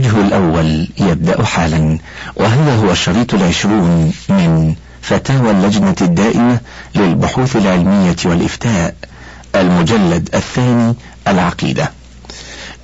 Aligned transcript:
الوجه 0.00 0.20
الأول 0.20 0.88
يبدأ 0.98 1.44
حالا 1.44 1.98
وهذا 2.36 2.74
هو 2.74 2.90
الشريط 2.90 3.34
العشرون 3.34 4.12
من 4.28 4.74
فتاوى 5.02 5.50
اللجنة 5.50 5.96
الدائمة 6.02 6.60
للبحوث 6.94 7.56
العلمية 7.56 8.16
والإفتاء 8.24 8.94
المجلد 9.54 10.28
الثاني 10.34 10.94
العقيدة. 11.28 11.90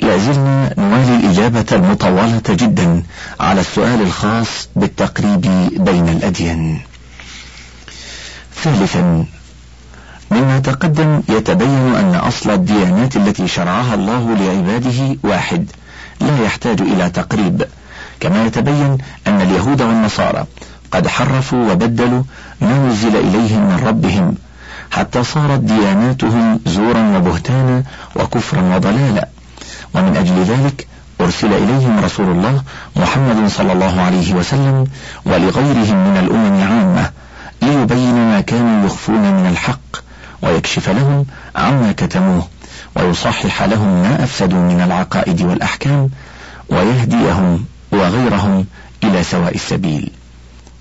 لازلنا 0.00 0.74
نوالي 0.78 1.16
الإجابة 1.16 1.66
المطولة 1.72 2.42
جدا 2.48 3.02
على 3.40 3.60
السؤال 3.60 4.02
الخاص 4.02 4.68
بالتقريب 4.76 5.40
بين 5.76 6.08
الأديان. 6.08 6.78
ثالثا 8.62 9.24
مما 10.30 10.58
تقدم 10.58 11.22
يتبين 11.28 11.94
أن 11.94 12.14
أصل 12.14 12.50
الديانات 12.50 13.16
التي 13.16 13.48
شرعها 13.48 13.94
الله 13.94 14.36
لعباده 14.36 15.16
واحد. 15.22 15.66
لا 16.20 16.42
يحتاج 16.44 16.80
إلى 16.80 17.10
تقريب. 17.10 17.64
كما 18.20 18.44
يتبين 18.46 18.98
أن 19.26 19.40
اليهود 19.40 19.82
والنصارى 19.82 20.46
قد 20.90 21.08
حرفوا 21.08 21.72
وبدلوا 21.72 22.22
ما 22.60 22.86
نزل 22.88 23.16
إليهم 23.16 23.60
من 23.60 23.84
ربهم 23.86 24.34
حتى 24.90 25.24
صارت 25.24 25.60
دياناتهم 25.60 26.60
زورا 26.66 27.16
وبهتانا 27.16 27.82
وكفرا 28.16 28.74
وضلالا. 28.74 29.28
ومن 29.94 30.16
أجل 30.16 30.42
ذلك 30.42 30.86
أرسل 31.20 31.52
إليهم 31.52 32.00
رسول 32.04 32.26
الله 32.26 32.62
محمد 32.96 33.50
صلى 33.50 33.72
الله 33.72 34.00
عليه 34.00 34.34
وسلم 34.34 34.86
ولغيرهم 35.24 35.96
من 36.08 36.16
الأمم 36.16 36.62
عامة 36.62 37.10
ليبين 37.62 38.14
ما 38.14 38.40
كانوا 38.40 38.86
يخفون 38.86 39.20
من 39.20 39.46
الحق 39.50 39.96
ويكشف 40.42 40.88
لهم 40.88 41.26
عما 41.56 41.92
كتموه. 41.92 42.48
ويصحح 42.96 43.62
لهم 43.62 44.02
ما 44.02 44.24
أفسدوا 44.24 44.58
من 44.58 44.80
العقائد 44.80 45.42
والأحكام 45.42 46.10
ويهديهم 46.68 47.64
وغيرهم 47.92 48.66
إلى 49.04 49.22
سواء 49.22 49.54
السبيل. 49.54 50.10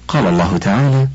قال 0.08 0.28
الله 0.28 0.58
تعالى 0.58 1.08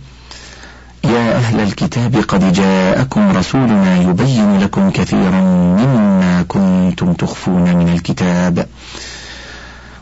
يا 1.04 1.36
أهل 1.36 1.60
الكتاب 1.60 2.16
قد 2.16 2.52
جاءكم 2.52 3.36
رسولنا 3.36 3.96
يبين 3.96 4.60
لكم 4.60 4.90
كثيرا 4.90 5.40
مما 5.80 6.44
كنتم 6.48 7.12
تخفون 7.12 7.76
من 7.76 7.88
الكتاب 7.88 8.66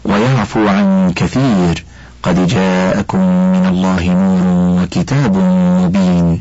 ويعفو 0.05 0.69
عن 0.69 1.13
كثير. 1.17 1.85
قد 2.23 2.47
جاءكم 2.47 3.19
من 3.53 3.67
الله 3.67 4.09
نور 4.09 4.83
وكتاب 4.83 5.37
مبين. 5.85 6.41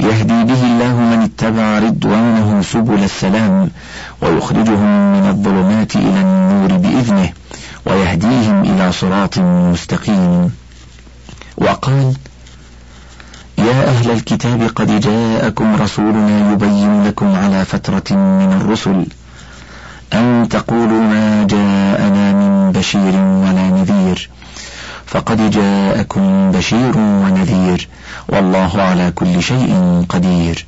يهدي 0.00 0.44
به 0.44 0.62
الله 0.64 0.94
من 0.94 1.22
اتبع 1.22 1.78
رضوانه 1.78 2.62
سبل 2.62 3.04
السلام 3.04 3.70
ويخرجهم 4.22 5.12
من 5.12 5.28
الظلمات 5.28 5.96
إلى 5.96 6.20
النور 6.20 6.78
بإذنه 6.78 7.32
ويهديهم 7.86 8.62
إلى 8.62 8.92
صراط 8.92 9.38
مستقيم. 9.38 10.50
وقال 11.56 12.14
يا 13.58 13.88
أهل 13.88 14.10
الكتاب 14.10 14.62
قد 14.62 15.00
جاءكم 15.00 15.76
رسولنا 15.82 16.52
يبين 16.52 17.04
لكم 17.04 17.34
على 17.34 17.64
فترة 17.64 18.16
من 18.16 18.58
الرسل 18.60 19.06
أن 20.12 20.48
تقولوا 20.50 21.02
ما 21.02 21.46
جاءنا 21.50 22.32
من 22.32 22.72
بشير 22.72 23.14
ولا 23.14 23.70
نذير 23.70 24.30
فقد 25.06 25.50
جاءكم 25.50 26.50
بشير 26.50 26.98
ونذير. 26.98 27.88
والله 28.28 28.82
على 28.82 29.10
كل 29.10 29.42
شيء 29.42 30.04
قدير. 30.08 30.66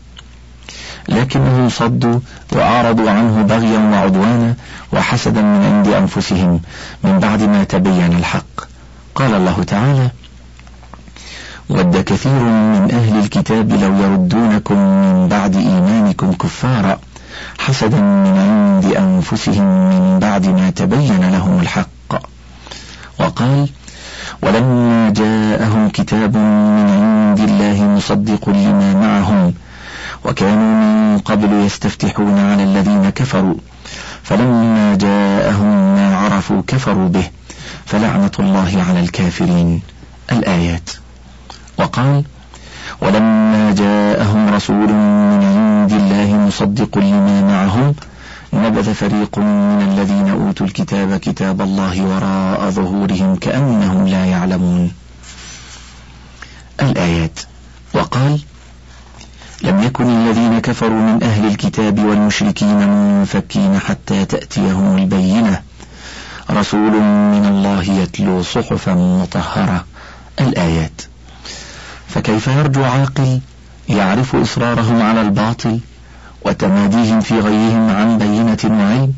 لكنهم 1.09 1.69
صدوا 1.69 2.21
وأعرضوا 2.53 3.11
عنه 3.11 3.43
بغيا 3.43 3.79
وعدوانا 3.79 4.55
وحسدا 4.93 5.43
من 5.43 5.65
عند 5.65 5.89
أنفسهم 5.89 6.61
من 7.05 7.19
بعد 7.19 7.43
ما 7.43 7.65
تبين 7.65 8.13
الحق. 8.13 8.55
قال 9.15 9.35
الله 9.35 9.63
تعالى 9.63 10.11
ود 11.71 11.97
كثير 11.97 12.43
من 12.43 12.91
أهل 12.93 13.19
الكتاب 13.19 13.73
لو 13.73 14.03
يردونكم 14.03 14.75
من 14.77 15.29
بعد 15.29 15.57
إيمانكم 15.57 16.33
كفارا 16.33 16.99
حسدا 17.59 18.01
من 18.01 18.39
عند 18.39 18.97
أنفسهم 18.97 19.65
من 19.65 20.19
بعد 20.19 20.47
ما 20.47 20.71
تبين 20.71 21.31
لهم 21.31 21.61
الحق. 21.61 21.89
وقال 23.21 23.69
ولما 24.43 25.11
جاءهم 25.11 25.89
كتاب 25.89 26.37
من 26.37 26.89
عند 26.91 27.41
الله 27.41 27.85
مصدق 27.85 28.49
لما 28.49 28.95
معهم 28.95 29.55
وكانوا 30.25 30.75
من 30.75 31.19
قبل 31.19 31.53
يستفتحون 31.53 32.39
على 32.39 32.63
الذين 32.63 33.11
كفروا. 33.11 33.55
فلما 34.23 34.95
جاءهم 34.95 35.95
ما 35.95 36.17
عرفوا 36.17 36.63
كفروا 36.67 37.09
به. 37.09 37.31
فلعنة 37.87 38.31
الله 38.39 38.85
على 38.89 39.01
الكافرين. 39.01 39.83
الآيات. 40.33 40.91
وقال 41.79 42.25
ولما 43.01 43.75
جاءهم 43.79 44.55
رسول 44.55 44.93
من 44.93 45.45
عند 45.45 45.93
الله 45.93 46.37
مصدق 46.47 46.99
لما 46.99 47.41
معهم 47.41 47.95
نبذ 48.55 48.95
فريق 48.95 49.39
من 49.39 49.83
الذين 49.83 50.29
أوتوا 50.29 50.67
الكتاب 50.67 51.17
كتاب 51.17 51.63
الله 51.63 52.03
وراء 52.03 52.71
ظهورهم 52.71 53.37
كأنهم 53.37 54.09
لا 54.09 54.25
يعلمون. 54.25 54.93
الآيات. 56.83 57.41
وقال 57.95 58.41
لم 59.63 59.83
يكن 59.83 60.05
الذين 60.05 60.59
كفروا 60.59 61.01
من 61.01 61.23
أهل 61.23 61.47
الكتاب 61.47 62.05
والمشركين 62.05 62.89
منفكين 62.89 63.79
حتى 63.79 64.25
تأتيهم 64.25 64.97
البينة. 64.97 65.63
رسول 66.51 66.93
من 67.35 67.47
الله 67.47 67.83
يتلو 67.83 68.43
صحفا 68.43 68.95
مطهرة. 68.95 69.85
الآيات. 70.41 71.03
فكيف 72.09 72.47
يرجو 72.47 72.85
عاقل 72.85 73.41
يعرف 73.89 74.37
إصرارهم 74.37 75.03
على 75.03 75.21
الباطل؟ 75.21 75.81
وتماديهم 76.45 77.21
في 77.21 77.41
غيهم 77.41 77.91
عن 77.91 78.19
بينة 78.19 78.59
وعلم 78.65 79.15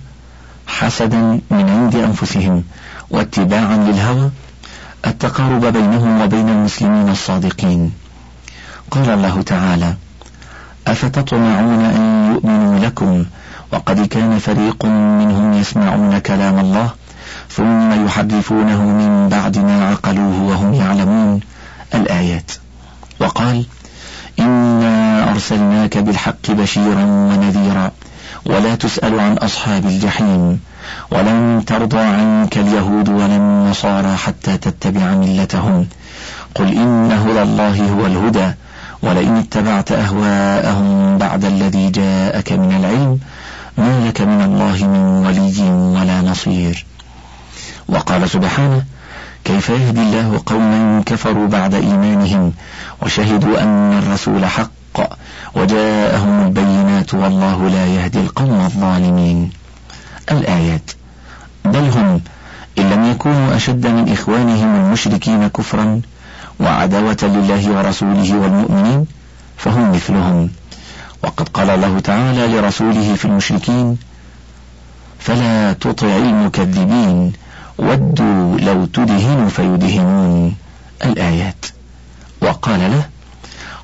حسدا 0.66 1.41
من 1.50 1.70
عند 1.70 1.97
أنفسهم 1.97 2.64
واتباعا 3.10 3.76
للهوى 3.76 4.31
التقارب 5.06 5.66
بينهم 5.66 6.20
وبين 6.20 6.48
المسلمين 6.48 7.09
الصادقين. 7.09 7.92
قال 8.91 9.10
الله 9.10 9.42
تعالى 9.42 9.94
أفتطمعون 10.87 11.84
أن 11.84 12.32
يؤمنوا 12.34 12.78
لكم؟ 12.78 13.25
وقد 13.72 14.06
كان 14.06 14.38
فريق 14.38 14.84
منهم 15.20 15.53
يسمعون 15.53 16.19
كلام 16.19 16.58
الله 16.58 16.91
ثم 17.50 18.06
يحرفونه 18.06 18.82
من 18.82 19.28
بعد 19.28 19.58
ما 19.58 19.88
عقلوه 19.88 20.43
وهم 20.43 20.75
يعلمون 20.75 21.41
الآيات. 21.94 22.50
وقال 23.20 23.66
إنا 24.41 25.30
أرسلناك 25.30 25.98
بالحق 25.98 26.50
بشيرا 26.50 27.04
ونذيرا 27.04 27.91
ولا 28.47 28.74
تسأل 28.74 29.20
عن 29.20 29.32
أصحاب 29.32 29.86
الجحيم 29.86 30.60
ولن 31.10 31.64
ترضى 31.66 31.98
عنك 31.98 32.58
اليهود 32.58 33.08
ولا 33.08 33.36
النصارى 33.36 34.16
حتى 34.16 34.56
تتبع 34.58 35.14
ملتهم 35.14 35.86
قل 36.54 36.69
إن 36.69 37.12
هدى 37.12 37.42
الله 37.42 37.91
هو 37.91 38.06
الهدى 38.06 38.52
ولئن 39.02 39.36
اتبعت 39.36 39.92
أهواءهم 39.92 41.19
بعد 41.19 41.44
الذي 41.44 41.91
جاءك 41.91 42.52
من 42.52 42.76
العلم 42.76 43.19
ما 43.78 44.08
لك 44.08 44.20
من 44.20 44.42
الله 44.42 44.86
من 44.86 45.26
ولي 45.26 45.70
ولا 45.70 46.20
نصير 46.22 46.86
وقال 47.88 48.30
سبحانه 48.30 48.82
كيف 49.46 49.68
يهدي 49.70 50.00
الله 50.02 50.42
قوما 50.46 51.02
كفروا 51.06 51.46
بعد 51.48 51.74
إيمانهم 51.74 52.52
وشهدوا 53.02 53.62
أن 53.62 53.98
الرسول 53.98 54.46
حق 54.46 54.70
وجاءهم 55.54 56.46
البينات 56.46 57.14
والله 57.14 57.68
لا 57.68 57.86
يهدي 57.86 58.20
القوم 58.20 58.60
الظالمين. 58.64 59.50
الآيات 60.30 60.90
بل 61.64 61.90
هم 61.96 62.20
إن 62.78 62.90
لم 62.90 63.10
يكونوا 63.10 63.56
أشد 63.56 63.87
من 63.87 64.12
إخوانهم 64.12 64.75
المشركين 64.84 65.49
كفرا 65.49 66.00
وعداوة 66.60 67.16
لله 67.22 67.70
ورسوله 67.70 68.37
والمؤمنين 68.37 69.06
فهم 69.56 69.92
مثلهم. 69.92 70.50
وقد 71.22 71.49
قال 71.49 71.70
الله 71.70 72.00
تعالى 72.00 72.46
لرسوله 72.46 73.14
في 73.14 73.25
المشركين 73.25 73.99
فلا 75.19 75.72
تطع 75.72 76.06
المكذبين 76.16 77.32
ودوا 77.78 78.58
لو 78.58 78.87
تدهنوا 78.87 79.49
فيدهنون 79.49 80.55
الآيات. 81.05 81.67
وقال 82.43 82.81
له 82.81 83.05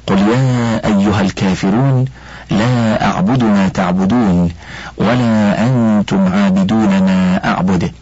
قل 0.06 0.18
يا 0.18 0.86
أيها 0.86 1.20
الكافرون 1.20 2.04
لا 2.50 3.06
أعبد 3.06 3.44
ما 3.44 3.68
تعبدون 3.68 4.50
ولا 4.98 5.66
أنتم 5.66 6.32
عابدون 6.32 6.88
ما 6.88 7.40
أعبد 7.44 7.92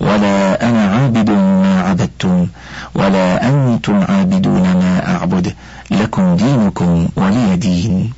ولا 0.00 0.68
أنا 0.68 0.90
عابد 0.94 1.30
ما 1.30 1.82
عبدتم 1.82 2.46
ولا 2.94 3.48
أنتم 3.48 4.04
عابدون 4.08 4.62
ما 4.62 5.16
أعبد 5.16 5.54
لكم 5.90 6.36
دينكم 6.36 7.08
ولي 7.16 7.56
دين. 7.56 8.12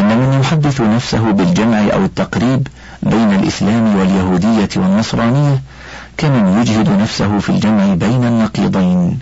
إن 0.00 0.18
من 0.18 0.40
يحدث 0.40 0.80
نفسه 0.80 1.30
بالجمع 1.30 1.78
أو 1.78 2.04
التقريب 2.04 2.68
بين 3.08 3.34
الإسلام 3.34 3.96
واليهودية 3.96 4.68
والنصرانية 4.76 5.62
كمن 6.16 6.60
يجهد 6.60 6.88
نفسه 6.88 7.38
في 7.38 7.50
الجمع 7.50 7.94
بين 7.94 8.24
النقيضين 8.24 9.18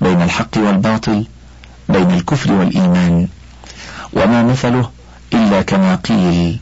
بين 0.00 0.22
الحق 0.22 0.56
والباطل 0.56 1.26
بين 1.88 2.10
الكفر 2.10 2.52
والإيمان. 2.52 3.28
وما 4.12 4.42
مثله 4.42 4.90
إلا 5.32 5.62
كما 5.62 5.94
قيل 5.94 6.58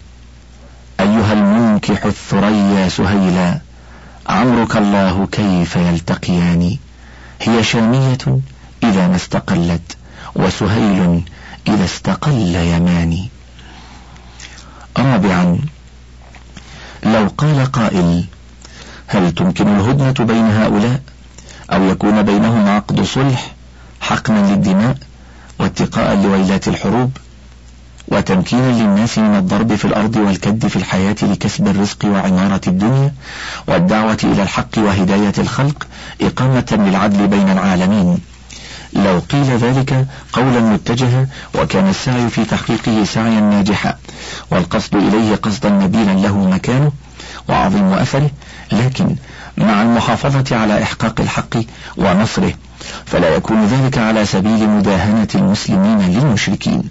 أيها 1.01 1.33
المنكح 1.33 2.05
الثريا 2.05 2.89
سهيلا 2.89 3.61
عمرك 4.29 4.77
الله 4.77 5.27
كيف 5.33 5.77
يلتقيان؟ 5.77 6.77
هي 7.43 7.63
شامية 7.65 8.41
إذا 8.83 9.09
ما 9.09 9.17
استقلت 9.17 9.97
وسهيل 10.35 11.23
إذا 11.69 11.85
استقل 11.85 12.55
يماني. 12.55 13.31
رابعا 14.99 15.59
لو 17.05 17.29
قال 17.39 17.73
قائل 17.73 18.25
هل 19.07 19.33
تمكن 19.33 19.69
الهدنة 19.69 20.27
بين 20.27 20.45
هؤلاء؟ 20.45 21.01
أو 21.73 21.85
يكون 21.85 22.23
بينهم 22.23 22.69
عقد 22.69 23.01
صلح 23.03 23.53
حقنا 24.01 24.53
للدماء 24.55 24.97
واتقاء 25.61 26.17
لويلات 26.17 26.69
الحروب 26.69 27.11
وتمكينا 28.09 28.73
للناس 28.73 29.19
من 29.19 29.37
الضرب 29.37 29.75
في 29.75 29.85
الأرض 29.85 30.17
والكد 30.17 30.67
في 30.67 30.77
الحياة 30.77 31.17
لكسب 31.23 31.69
الرزق 31.69 32.05
وعمارة 32.05 32.61
الدنيا 32.67 33.13
والدعوة 33.69 34.19
إلى 34.25 34.43
الحق 34.43 34.79
وهداية 34.79 35.33
الخلق 35.39 35.87
إقامة 36.21 36.67
للعدل 36.73 37.27
بين 37.27 37.51
العالمين. 37.51 38.19
لو 38.95 39.19
قيل 39.19 39.57
ذلك 39.57 40.07
قولا 40.33 40.61
متجها 40.61 41.27
وكان 41.55 41.89
السعي 41.89 42.29
في 42.31 42.45
تحقيقه 42.45 43.05
سعيا 43.05 43.41
ناجحا 43.41 43.95
والقصد 44.51 44.95
إليه 44.95 45.37
قصدا 45.37 45.69
نبيلا 45.71 46.13
له 46.13 46.39
مكانه 46.39 46.93
وعظيم 47.49 47.93
أثره 47.93 48.31
لكن 48.73 49.17
مع 49.59 49.83
المحافظة 49.83 50.57
على 50.57 50.83
إحقاق 50.83 51.21
الحق 51.21 51.57
ونصره 51.97 52.53
فلا 53.07 53.29
يكون 53.29 53.67
ذلك 53.67 53.99
على 53.99 54.27
سبيل 54.27 54.69
مداهنة 54.69 55.29
المسلمين 55.35 55.99
للمشركين 55.99 56.83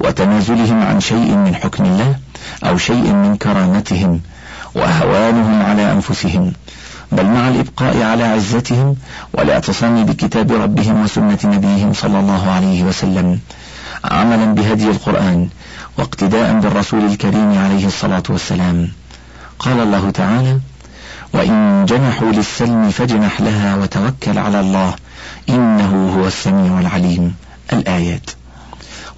وتنازلهم 0.00 0.82
عن 0.82 1.00
شيء 1.00 1.36
من 1.36 1.54
حكم 1.54 1.84
الله 1.84 2.16
أو 2.64 2.78
شيء 2.78 3.12
من 3.12 3.36
كرامتهم 3.36 4.20
وهوانهم 4.74 5.62
على 5.62 5.92
أنفسهم 5.92 6.52
بل 7.12 7.26
مع 7.26 7.48
الإبقاء 7.48 8.02
على 8.02 8.24
عزتهم 8.24 8.96
والاعتصام 9.32 10.04
بكتاب 10.04 10.52
ربهم 10.52 11.02
وسنة 11.04 11.38
نبيهم 11.44 11.92
صلى 11.92 12.20
الله 12.20 12.50
عليه 12.50 12.82
وسلم 12.82 13.40
عملا 14.04 14.44
بهدي 14.54 14.90
القرآن 14.90 15.48
واقتداء 15.98 16.60
بالرسول 16.60 17.04
الكريم 17.04 17.58
عليه 17.58 17.86
الصلاة 17.86 18.22
والسلام. 18.28 18.88
قال 19.58 19.80
الله 19.80 20.10
تعالى 20.10 20.60
وإن 21.34 21.84
جنحوا 21.88 22.32
للسلم 22.32 22.90
فاجنح 22.90 23.40
لها 23.40 23.76
وتوكل 23.76 24.38
على 24.38 24.60
الله 24.60 24.94
إنه 25.48 26.14
هو 26.16 26.26
السميع 26.26 26.80
العليم. 26.80 27.34
الآيات. 27.72 28.30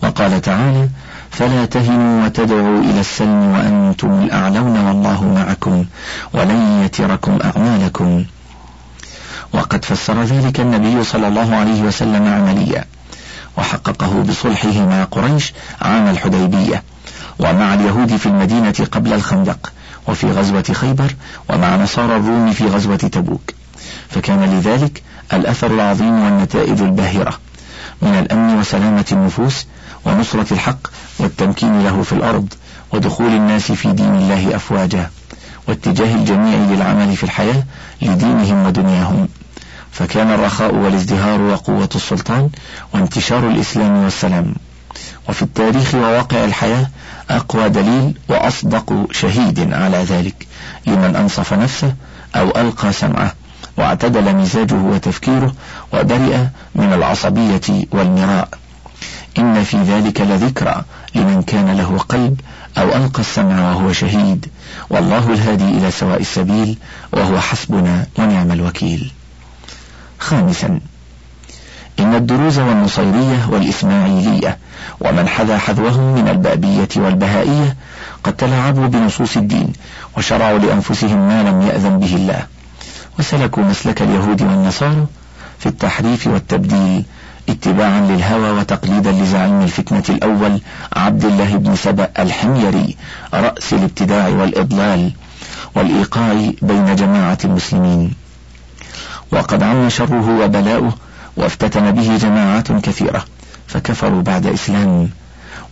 وقال 0.02 0.40
تعالى 0.42 0.88
فلا 1.34 1.64
تهنوا 1.64 2.24
وتدعوا 2.26 2.80
إلى 2.80 3.00
السلم 3.00 3.52
وأنتم 3.54 4.22
الأعلون 4.22 4.86
والله 4.86 5.24
معكم 5.24 5.84
ولن 6.32 6.82
يتركم 6.84 7.38
أعمالكم. 7.44 8.24
وقد 9.52 9.84
فسر 9.84 10.22
ذلك 10.22 10.60
النبي 10.60 11.04
صلى 11.04 11.28
الله 11.28 11.56
عليه 11.56 11.82
وسلم 11.82 12.26
عمليا 12.26 12.84
وحققه 13.58 14.22
بصلحه 14.22 14.86
مع 14.86 15.04
قريش 15.04 15.52
عام 15.82 16.08
الحديبية 16.08 16.82
ومع 17.38 17.74
اليهود 17.74 18.16
في 18.16 18.26
المدينة 18.26 18.86
قبل 18.92 19.12
الخندق 19.12 19.72
وفي 20.08 20.26
غزوة 20.26 20.64
خيبر 20.72 21.14
ومع 21.48 21.76
نصارى 21.76 22.16
الروم 22.16 22.52
في 22.52 22.66
غزوة 22.66 22.96
تبوك. 22.96 23.50
فكان 24.08 24.44
لذلك 24.44 25.02
الأثر 25.32 25.66
العظيم 25.74 26.24
والنتائج 26.24 26.80
الباهرة 26.82 27.38
من 28.02 28.18
الأمن 28.18 28.58
وسلامة 28.58 29.04
النفوس 29.12 29.66
ونصرة 30.04 30.52
الحق 30.52 30.78
والتمكين 31.18 31.82
له 31.84 32.02
في 32.02 32.12
الأرض 32.12 32.54
ودخول 32.92 33.26
الناس 33.26 33.72
في 33.72 33.92
دين 33.92 34.14
الله 34.14 34.56
أفواجا 34.56 35.10
واتجاه 35.68 36.14
الجميع 36.14 36.58
للعمل 36.58 37.16
في 37.16 37.24
الحياة 37.24 37.62
لدينهم 38.02 38.66
ودنياهم. 38.66 39.28
فكان 39.92 40.30
الرخاء 40.30 40.74
والازدهار 40.74 41.40
وقوة 41.40 41.88
السلطان 41.94 42.50
وانتشار 42.94 43.48
الإسلام 43.48 44.04
والسلام. 44.04 44.54
وفي 45.28 45.42
التاريخ 45.42 45.94
وواقع 45.94 46.44
الحياة 46.44 46.86
أقوى 47.30 47.68
دليل 47.68 48.14
وأصدق 48.28 49.06
شهيد 49.10 49.72
على 49.72 49.96
ذلك 49.96 50.46
لمن 50.86 51.16
أنصف 51.16 51.52
نفسه 51.52 51.94
أو 52.36 52.50
ألقى 52.50 52.92
سمعه 52.92 53.32
واعتدل 53.76 54.36
مزاجه 54.36 54.74
وتفكيره 54.74 55.54
وبرئ 55.92 56.38
من 56.74 56.92
العصبية 56.92 57.86
والمراء. 57.92 58.48
إن 59.38 59.64
في 59.64 59.76
ذلك 59.76 60.20
لذكرى 60.20 60.84
لمن 61.14 61.42
كان 61.42 61.76
له 61.76 61.98
قلب 61.98 62.40
أو 62.78 62.88
ألقى 62.96 63.20
السمع 63.20 63.70
وهو 63.70 63.92
شهيد. 63.92 64.46
والله 64.90 65.32
الهادي 65.32 65.68
إلى 65.68 65.90
سواء 65.90 66.20
السبيل 66.20 66.78
وهو 67.12 67.40
حسبنا 67.40 68.06
ونعم 68.18 68.52
الوكيل. 68.52 69.12
خامسا 70.18 70.80
إن 71.98 72.14
الدروز 72.14 72.58
والنصيرية 72.58 73.46
والإسماعيلية 73.50 74.58
ومن 75.00 75.28
حذا 75.28 75.58
حذوهم 75.58 76.14
من 76.14 76.28
البأبية 76.28 76.88
والبهائية 76.96 77.76
قد 78.24 78.36
تلاعبوا 78.36 78.86
بنصوص 78.86 79.36
الدين 79.36 79.72
وشرعوا 80.16 80.58
لأنفسهم 80.58 81.28
ما 81.28 81.42
لم 81.42 81.62
يأذن 81.62 81.98
به 81.98 82.16
الله. 82.16 82.46
وسلكوا 83.18 83.62
مسلك 83.62 84.02
اليهود 84.02 84.42
والنصارى 84.42 85.06
في 85.58 85.66
التحريف 85.66 86.26
والتبديل 86.26 87.04
اتباعا 87.48 88.00
للهوى 88.00 88.50
وتقليدا 88.50 89.12
لزعيم 89.12 89.60
الفتنة 89.60 90.02
الأول 90.08 90.60
عبد 90.96 91.24
الله 91.24 91.56
بن 91.56 91.76
سبأ 91.76 92.08
الحميري 92.18 92.96
رأس 93.34 93.72
الابتداع 93.72 94.28
والإضلال 94.28 95.12
والإيقاع 95.74 96.50
بين 96.62 96.96
جماعة 96.96 97.38
المسلمين. 97.44 98.14
وقد 99.32 99.62
عم 99.62 99.88
شره 99.88 100.44
وبلاؤه 100.44 100.92
وافتتن 101.36 101.90
به 101.90 102.16
جماعات 102.16 102.72
كثيرة 102.72 103.24
فكفروا 103.66 104.22
بعد 104.22 104.46
إسلام 104.46 105.10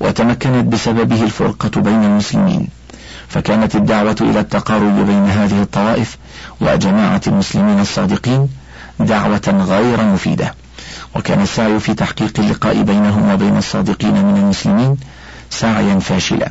وتمكنت 0.01 0.65
بسببه 0.73 1.23
الفرقة 1.23 1.81
بين 1.81 2.05
المسلمين. 2.05 2.69
فكانت 3.29 3.77
الدعوة 3.77 4.17
إلى 4.21 4.41
التقارب 4.41 5.07
بين 5.07 5.27
هذه 5.27 5.63
الطوائف 5.63 6.19
وجماعة 6.61 7.21
المسلمين 7.27 7.81
الصادقين 7.81 8.49
دعوة 9.01 9.65
غير 9.69 10.03
مفيدة. 10.05 10.55
وكان 11.17 11.41
السعي 11.41 11.81
في 11.81 11.95
تحقيق 11.95 12.41
اللقاء 12.41 12.83
بينهم 12.83 13.31
وبين 13.31 13.57
الصادقين 13.57 14.15
من 14.25 14.37
المسلمين 14.37 14.97
سعيا 15.51 15.99
فاشلا 15.99 16.51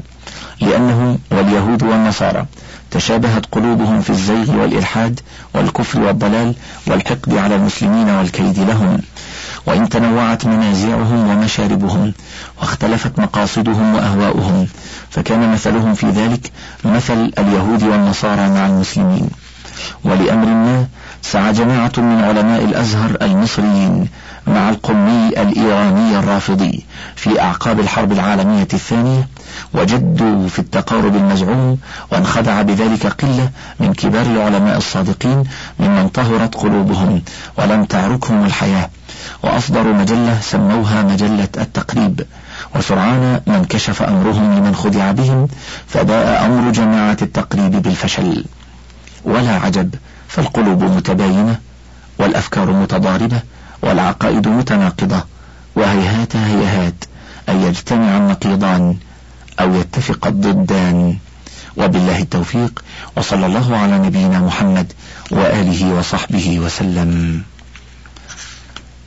لأنهم 0.62 1.20
واليهود 1.32 1.84
والنصارى 1.84 2.46
تشابهت 2.92 3.46
قلوبهم 3.52 4.02
في 4.02 4.10
الزيغ 4.10 4.52
والإلحاد 4.52 5.20
والكفر 5.54 6.00
والضلال 6.00 6.56
والحقد 6.88 7.38
على 7.38 7.56
المسلمين 7.56 8.10
والكيد 8.10 8.60
لهم. 8.60 9.02
وإن 9.66 9.90
تنوعت 9.90 10.46
منازعهم 10.46 11.30
ومشاربهم 11.30 12.14
واختلفت 12.62 13.20
مقاصدهم 13.20 13.96
وأهواؤهم 13.96 14.68
فكان 15.10 15.52
مثلهم 15.52 15.94
في 15.94 16.10
ذلك 16.10 16.52
مثل 16.86 17.32
اليهود 17.38 17.84
والنصارى 17.84 18.50
مع 18.50 18.66
المسلمين. 18.66 19.30
ولأمر 20.04 20.46
ما 20.46 20.88
سعى 21.22 21.54
جماعة 21.54 21.92
من 21.98 22.24
علماء 22.24 22.64
الأزهر 22.64 23.18
المصريين 23.22 24.08
مع 24.48 24.70
القمي 24.70 25.28
الإيراني 25.30 26.20
الرافضي 26.20 26.86
في 27.16 27.42
أعقاب 27.42 27.80
الحرب 27.80 28.12
العالمية 28.12 28.68
الثانية 28.74 29.28
وجدوا 29.74 30.48
في 30.48 30.60
التقارب 30.60 31.16
المزعوم 31.16 31.78
وانخدع 32.12 32.62
بذلك 32.62 33.08
قلة 33.08 33.50
من 33.80 33.94
كبار 33.94 34.26
العلماء 34.26 34.78
الصادقين 34.78 35.44
ممن 35.80 36.08
طهرت 36.10 36.56
قلوبهم 36.56 37.22
ولم 37.58 37.86
تعركهم 37.86 38.46
الحياة 38.46 38.90
وأصدروا 39.44 39.94
مجلة 39.94 40.40
سموها 40.42 41.04
مجلة 41.04 41.48
التقريب 41.58 42.26
وسرعان 42.76 43.42
ما 43.48 43.58
انكشف 43.58 44.02
أمرهم 44.02 44.58
لمن 44.58 44.76
خدع 44.76 45.12
بهم 45.12 45.48
فباء 45.88 46.46
أمر 46.46 46.72
جماعة 46.72 47.18
التقريب 47.22 47.72
بالفشل. 47.72 48.46
ولا 49.26 49.52
عجب 49.56 49.96
فالقلوب 50.28 50.84
متباينة 50.84 51.60
والأفكار 52.20 52.72
متضاربة 52.72 53.40
والعقائد 53.82 54.48
متناقضة 54.48 55.24
وهيهات 55.76 56.36
هيهات 56.36 57.06
أن 57.50 57.62
يجتمع 57.64 58.18
النقيضان 58.18 58.98
أو 59.60 59.76
يتفق 59.76 60.28
الضدان. 60.28 61.18
وبالله 61.78 62.20
التوفيق 62.20 62.84
وصلى 63.18 63.46
الله 63.46 63.78
على 63.78 63.98
نبينا 63.98 64.40
محمد 64.40 64.94
وآله 65.32 65.94
وصحبه 65.94 66.60
وسلم. 66.60 67.42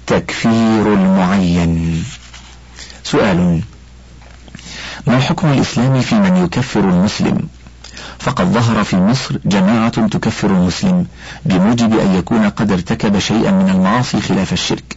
تكفير 0.07 0.95
المعين. 0.95 2.05
سؤال 3.05 3.61
ما 5.07 5.21
حكم 5.21 5.53
الإسلام 5.53 6.01
في 6.01 6.15
من 6.15 6.37
يكفر 6.37 6.81
المسلم؟ 6.81 7.49
فقد 8.19 8.53
ظهر 8.53 8.85
في 8.85 8.97
مصر 8.97 9.39
جماعة 9.45 10.07
تكفر 10.09 10.51
المسلم 10.51 11.07
بموجب 11.45 11.99
أن 11.99 12.15
يكون 12.15 12.49
قد 12.51 12.73
ارتكب 12.73 13.19
شيئا 13.19 13.51
من 13.51 13.69
المعاصي 13.69 14.21
خلاف 14.21 14.53
الشرك. 14.53 14.97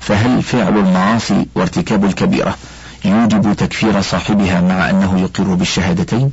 فهل 0.00 0.42
فعل 0.42 0.78
المعاصي 0.78 1.46
وارتكاب 1.54 2.04
الكبيرة 2.04 2.54
يوجب 3.04 3.52
تكفير 3.52 4.02
صاحبها 4.02 4.60
مع 4.60 4.90
أنه 4.90 5.20
يقر 5.20 5.54
بالشهادتين؟ 5.54 6.32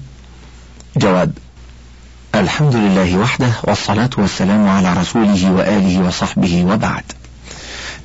جواب 0.97 1.31
الحمد 2.35 2.75
لله 2.75 3.17
وحده 3.17 3.51
والصلاة 3.63 4.09
والسلام 4.17 4.67
على 4.67 4.93
رسوله 4.93 5.51
وآله 5.51 6.07
وصحبه 6.07 6.65
وبعد. 6.65 7.03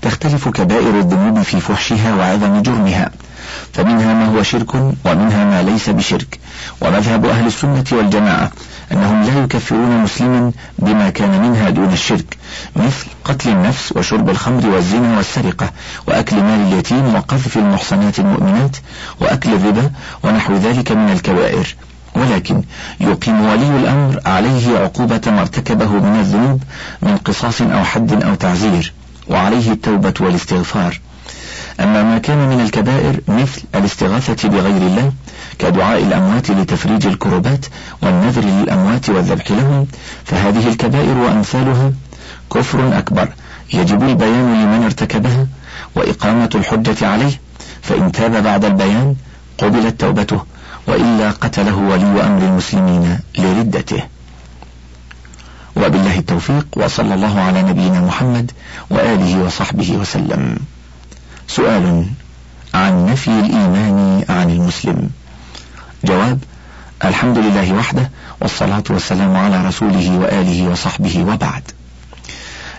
تختلف 0.03 0.49
كبائر 0.49 1.01
الذنوب 1.01 1.43
في 1.43 1.61
فحشها 1.61 2.15
وعظم 2.15 2.63
جرمها. 2.63 3.11
فمنها 3.73 4.15
ما 4.15 4.27
هو 4.27 4.43
شرك 4.43 4.75
ومنها 5.05 5.45
ما 5.45 5.63
ليس 5.63 5.91
بشرك. 5.91 6.39
ومذهب 6.81 7.27
أهل 7.27 7.47
السنة 7.47 7.85
والجماعة 7.93 8.51
أنهم 8.93 9.23
لا 9.23 9.45
يكفرون 9.45 10.03
مسلما 10.03 10.53
بما 10.79 11.11
كان 11.11 11.43
منها 11.43 11.71
دون 11.71 11.93
الشرك 11.93 12.37
مثل 12.77 13.07
قتل 13.25 13.49
النفس 13.49 13.93
وشرب 13.97 14.31
الخمر 14.31 14.67
والزنا 14.67 15.17
والسرقة 15.17 15.71
وأكل 16.07 16.37
مال 16.37 16.73
اليتيم 16.73 17.15
وقذف 17.15 17.57
المحصنات 17.57 18.19
المؤمنات 18.19 18.77
وأكل 19.21 19.55
الربا 19.55 19.91
ونحو 20.23 20.55
ذلك 20.57 20.93
من 20.93 21.13
الكبائر. 21.13 21.77
ولكن 22.17 22.63
يقيم 23.01 23.41
ولي 23.41 23.77
الأمر 23.77 24.21
عليه 24.27 24.79
عقوبة 24.79 25.21
ما 25.27 25.41
ارتكبه 25.41 25.89
من 25.89 26.21
الذنوب 26.21 26.63
من 27.03 27.17
قصاص 27.17 27.63
أو 27.63 27.85
حد 27.85 28.23
أو 28.23 28.35
تعزير 28.35 28.93
وعليه 29.29 29.73
التوبة 29.73 30.15
والاستغفار. 30.21 31.01
أما 31.81 32.03
ما 32.03 32.19
كان 32.19 32.49
من 32.49 32.61
الكبائر 32.61 33.21
مثل 33.29 33.63
الاستغاثة 33.75 34.49
بغير 34.49 34.77
الله 34.77 35.13
كدعاء 35.59 36.03
الأموات 36.03 36.51
لتفريج 36.51 37.07
الكربات 37.07 37.67
والنذر 38.03 38.43
للأموات 38.45 39.11
والذبح 39.11 39.51
لهم 39.51 39.87
فهذه 40.25 40.69
الكبائر 40.69 41.19
وأمثالها 41.19 41.93
كفر 42.53 42.99
أكبر 42.99 43.29
يجب 43.75 44.03
البيان 44.03 44.65
لمن 44.65 44.85
ارتكبها 44.85 45.47
وإقامة 45.97 46.51
الحجة 46.55 47.07
عليه 47.07 47.41
فإن 47.83 48.13
تاب 48.13 48.43
بعد 48.43 48.65
البيان 48.65 49.17
قبلت 49.59 50.01
توبته 50.01 50.43
وإلا 50.87 51.31
قتله 51.31 51.77
ولي 51.77 52.27
أمر 52.27 52.43
المسلمين 52.43 53.19
لردته. 53.39 54.03
وبالله 55.77 56.19
التوفيق 56.19 56.67
وصلى 56.77 57.15
الله 57.15 57.41
على 57.41 57.63
نبينا 57.63 58.01
محمد 58.01 58.53
وآله 58.91 59.45
وصحبه 59.45 59.93
وسلم. 59.93 60.59
سؤال 61.49 62.07
عن 62.75 63.07
نفي 63.07 63.29
الإيمان 63.29 64.25
عن 64.29 64.51
المسلم. 64.51 65.11
جواب 66.05 66.39
الحمد 67.05 67.39
لله 67.39 67.73
وحده 67.73 68.11
والصلاة 68.41 68.85
والسلام 68.91 69.37
على 69.37 69.67
رسوله 69.69 70.19
وآله 70.19 70.69
وصحبه 70.71 71.25
وبعد. 71.29 71.63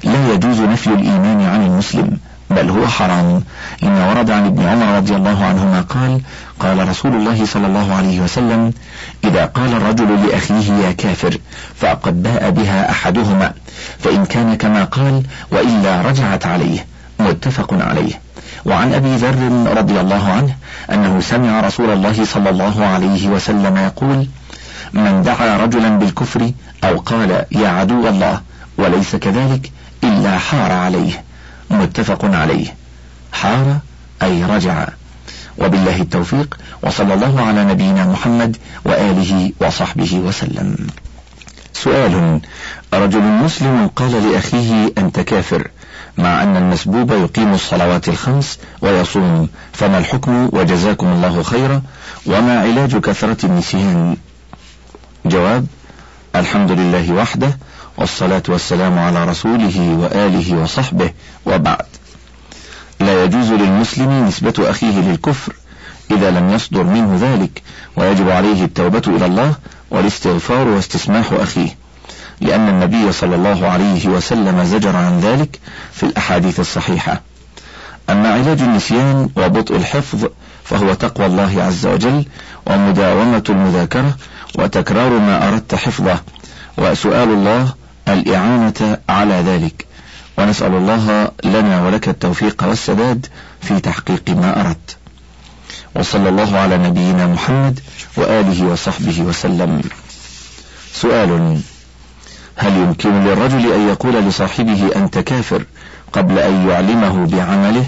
لا 0.03 0.33
يجوز 0.33 0.59
نفي 0.61 0.87
الإيمان 0.87 1.41
عن 1.41 1.65
المسلم 1.65 2.17
بل 2.49 2.69
هو 2.69 2.87
حرام 2.87 3.43
إن 3.83 4.01
ورد 4.01 4.31
عن 4.31 4.45
ابن 4.45 4.63
عمر 4.67 4.97
رضي 4.97 5.15
الله 5.15 5.45
عنهما 5.45 5.81
قال 5.81 6.21
قال 6.59 6.89
رسول 6.89 7.15
الله 7.15 7.45
صلى 7.45 7.67
الله 7.67 7.95
عليه 7.95 8.19
وسلم 8.19 8.73
إذا 9.23 9.45
قال 9.45 9.73
الرجل 9.73 10.27
لأخيه 10.27 10.73
يا 10.73 10.91
كافر 10.91 11.37
فقد 11.75 12.23
باء 12.23 12.49
بها 12.49 12.91
أحدهما 12.91 13.53
فإن 13.99 14.25
كان 14.25 14.55
كما 14.55 14.83
قال 14.83 15.23
وإلا 15.51 16.01
رجعت 16.01 16.45
عليه. 16.45 16.85
متفق 17.19 17.73
عليه. 17.73 18.26
وعن 18.65 18.93
أبي 18.93 19.15
ذر 19.15 19.73
رضي 19.77 19.99
الله 19.99 20.31
عنه 20.31 20.55
أنه 20.91 21.19
سمع 21.21 21.61
رسول 21.61 21.89
الله 21.89 22.25
صلى 22.25 22.49
الله 22.49 22.85
عليه 22.85 23.27
وسلم 23.27 23.77
يقول 23.77 24.27
من 24.93 25.21
دعا 25.21 25.57
رجلا 25.57 25.89
بالكفر 25.89 26.51
أو 26.83 26.97
قال 26.97 27.45
يا 27.51 27.67
عدو 27.67 28.07
الله 28.07 28.41
وليس 28.77 29.15
كذلك 29.15 29.71
إلا 30.03 30.37
حار 30.37 30.71
عليه. 30.71 31.23
متفق 31.71 32.25
عليه. 32.25 32.75
حار 33.33 33.77
أي 34.23 34.43
رجع. 34.43 34.87
وبالله 35.57 36.01
التوفيق 36.01 36.57
وصلى 36.83 37.13
الله 37.13 37.41
على 37.41 37.63
نبينا 37.65 38.05
محمد 38.05 38.57
وآله 38.85 39.51
وصحبه 39.61 40.15
وسلم. 40.15 40.87
سؤال 41.73 42.41
رجل 42.93 43.21
مسلم 43.21 43.87
قال 43.95 44.31
لأخيه 44.31 44.93
أنت 44.97 45.19
كافر. 45.19 45.67
مع 46.17 46.43
أن 46.43 46.57
المسبوب 46.57 47.11
يقيم 47.11 47.53
الصلوات 47.53 48.09
الخمس 48.09 48.59
ويصوم. 48.81 49.49
فما 49.73 49.97
الحكم؟ 49.97 50.49
وجزاكم 50.53 51.07
الله 51.07 51.43
خيرا. 51.43 51.81
وما 52.25 52.59
علاج 52.59 52.97
كثرة 52.97 53.45
النسيان؟ 53.45 54.17
جواب 55.25 55.67
الحمد 56.35 56.71
لله 56.71 57.13
وحده 57.13 57.57
والصلاة 57.97 58.43
والسلام 58.49 58.99
على 58.99 59.25
رسوله 59.25 59.97
وآله 59.99 60.61
وصحبه 60.61 61.11
وبعد. 61.45 61.85
لا 62.99 63.23
يجوز 63.23 63.51
للمسلم 63.51 64.27
نسبة 64.27 64.53
أخيه 64.59 64.99
للكفر 64.99 65.53
إذا 66.11 66.31
لم 66.31 66.49
يصدر 66.49 66.83
منه 66.83 67.17
ذلك 67.21 67.61
ويجب 67.95 68.29
عليه 68.29 68.65
التوبة 68.65 69.01
إلى 69.07 69.25
الله 69.25 69.53
والاستغفار 69.91 70.67
واستسماح 70.67 71.31
أخيه. 71.31 71.86
لأن 72.41 72.69
النبي 72.69 73.11
صلى 73.11 73.35
الله 73.35 73.67
عليه 73.67 74.07
وسلم 74.07 74.63
زجر 74.63 74.95
عن 74.95 75.19
ذلك 75.19 75.59
في 75.93 76.03
الأحاديث 76.03 76.59
الصحيحة. 76.59 77.21
أما 78.09 78.33
علاج 78.33 78.61
النسيان 78.61 79.29
وبطء 79.35 79.75
الحفظ 79.75 80.25
فهو 80.63 80.93
تقوى 80.93 81.25
الله 81.25 81.63
عز 81.63 81.85
وجل 81.85 82.25
ومداومة 82.65 83.43
المذاكرة 83.49 84.17
وتكرار 84.55 85.09
ما 85.09 85.47
أردت 85.47 85.75
حفظه. 85.75 86.21
وسؤال 86.77 87.29
الله 87.29 87.73
الإعانة 88.07 88.97
على 89.09 89.33
ذلك. 89.33 89.85
ونسأل 90.37 90.73
الله 90.73 91.31
لنا 91.43 91.83
ولك 91.83 92.09
التوفيق 92.09 92.63
والسداد 92.63 93.25
في 93.61 93.79
تحقيق 93.79 94.29
ما 94.29 94.61
أردت. 94.61 94.97
وصلى 95.95 96.29
الله 96.29 96.57
على 96.57 96.77
نبينا 96.77 97.27
محمد 97.27 97.79
وآله 98.17 98.65
وصحبه 98.65 99.21
وسلم. 99.21 99.81
سؤال 100.93 101.61
هل 102.57 102.77
يمكن 102.77 103.23
للرجل 103.23 103.73
أن 103.73 103.87
يقول 103.87 104.13
لصاحبه 104.13 104.91
أنت 104.95 105.17
كافر 105.19 105.65
قبل 106.13 106.39
أن 106.39 106.69
يعلمه 106.69 107.27
بعمله؟ 107.27 107.85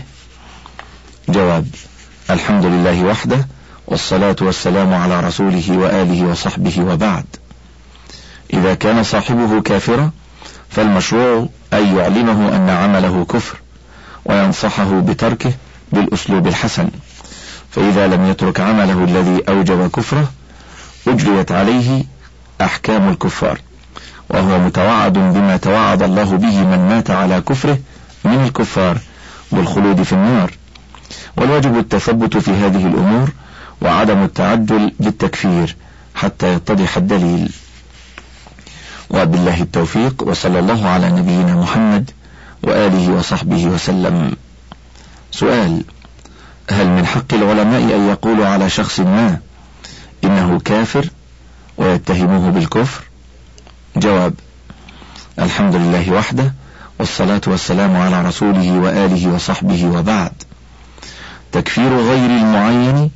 جواب 1.29 1.67
الحمد 2.29 2.65
لله 2.65 3.03
وحده 3.03 3.47
والصلاة 3.87 4.35
والسلام 4.41 4.93
على 4.93 5.19
رسوله 5.19 5.77
وآله 5.77 6.23
وصحبه 6.23 6.81
وبعد. 6.81 7.25
إذا 8.53 8.73
كان 8.73 9.03
صاحبه 9.03 9.61
كافرا 9.61 10.11
فالمشروع 10.69 11.47
أن 11.73 11.97
يعلمه 11.97 12.55
أن 12.55 12.69
عمله 12.69 13.25
كفر 13.25 13.57
وينصحه 14.25 14.99
بتركه 14.99 15.53
بالأسلوب 15.91 16.47
الحسن. 16.47 16.89
فإذا 17.71 18.07
لم 18.07 18.25
يترك 18.25 18.59
عمله 18.59 19.03
الذي 19.03 19.43
أوجب 19.49 19.91
كفره 19.91 20.31
أجريت 21.07 21.51
عليه 21.51 22.03
أحكام 22.61 23.09
الكفار. 23.09 23.59
وهو 24.29 24.59
متوعد 24.59 25.13
بما 25.13 25.57
توعد 25.57 26.03
الله 26.03 26.37
به 26.37 26.63
من 26.63 26.89
مات 26.89 27.11
على 27.11 27.41
كفره 27.41 27.77
من 28.23 28.43
الكفار 28.43 28.97
والخلود 29.51 30.03
في 30.03 30.13
النار. 30.13 30.53
والواجب 31.37 31.77
التثبت 31.77 32.37
في 32.37 32.51
هذه 32.51 32.87
الأمور 32.87 33.29
وعدم 33.81 34.23
التعجل 34.23 34.91
بالتكفير 34.99 35.75
حتى 36.15 36.53
يتضح 36.53 36.97
الدليل. 36.97 37.51
وبالله 39.09 39.61
التوفيق 39.61 40.23
وصلى 40.27 40.59
الله 40.59 40.89
على 40.89 41.09
نبينا 41.09 41.55
محمد 41.55 42.11
وآله 42.63 43.11
وصحبه 43.11 43.65
وسلم. 43.65 44.35
سؤال 45.31 45.83
هل 46.71 46.87
من 46.87 47.05
حق 47.05 47.33
العلماء 47.33 47.81
أن 47.81 48.09
يقولوا 48.09 48.47
على 48.47 48.69
شخص 48.69 48.99
ما 48.99 49.37
إنه 50.23 50.59
كافر 50.59 51.09
ويتهموه 51.77 52.49
بالكفر؟ 52.49 53.08
جواب 53.95 54.33
الحمد 55.39 55.75
لله 55.75 56.11
وحده 56.11 56.53
والصلاة 56.99 57.41
والسلام 57.47 57.97
على 57.97 58.21
رسوله 58.21 58.79
وآله 58.79 59.33
وصحبه 59.33 59.85
وبعد. 59.85 60.31
تكفير 61.51 61.97
غير 61.97 62.29
المعين 62.29 63.11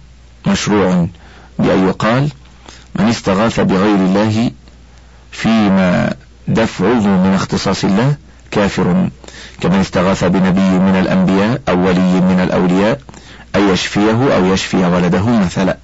مشروع 0.48 1.08
بأن 1.60 1.88
يقال 1.88 2.30
من 2.96 3.10
استغاث 3.10 3.60
بغير 3.60 3.96
الله 3.96 4.52
فيما 5.32 6.14
دفعه 6.48 7.08
من 7.08 7.34
اختصاص 7.36 7.84
الله 7.84 8.16
كافر 8.52 9.10
كمن 9.62 9.80
استغاث 9.80 10.24
بنبي 10.24 10.80
من 10.80 10.96
الأنبياء 11.00 11.62
أو 11.70 11.88
ولي 11.88 12.22
من 12.22 12.40
الأولياء 12.44 13.00
أن 13.56 13.70
يشفيه 13.70 14.36
أو 14.36 14.46
يشفي 14.46 14.78
ولده 14.78 15.26
مثلا. 15.26 15.78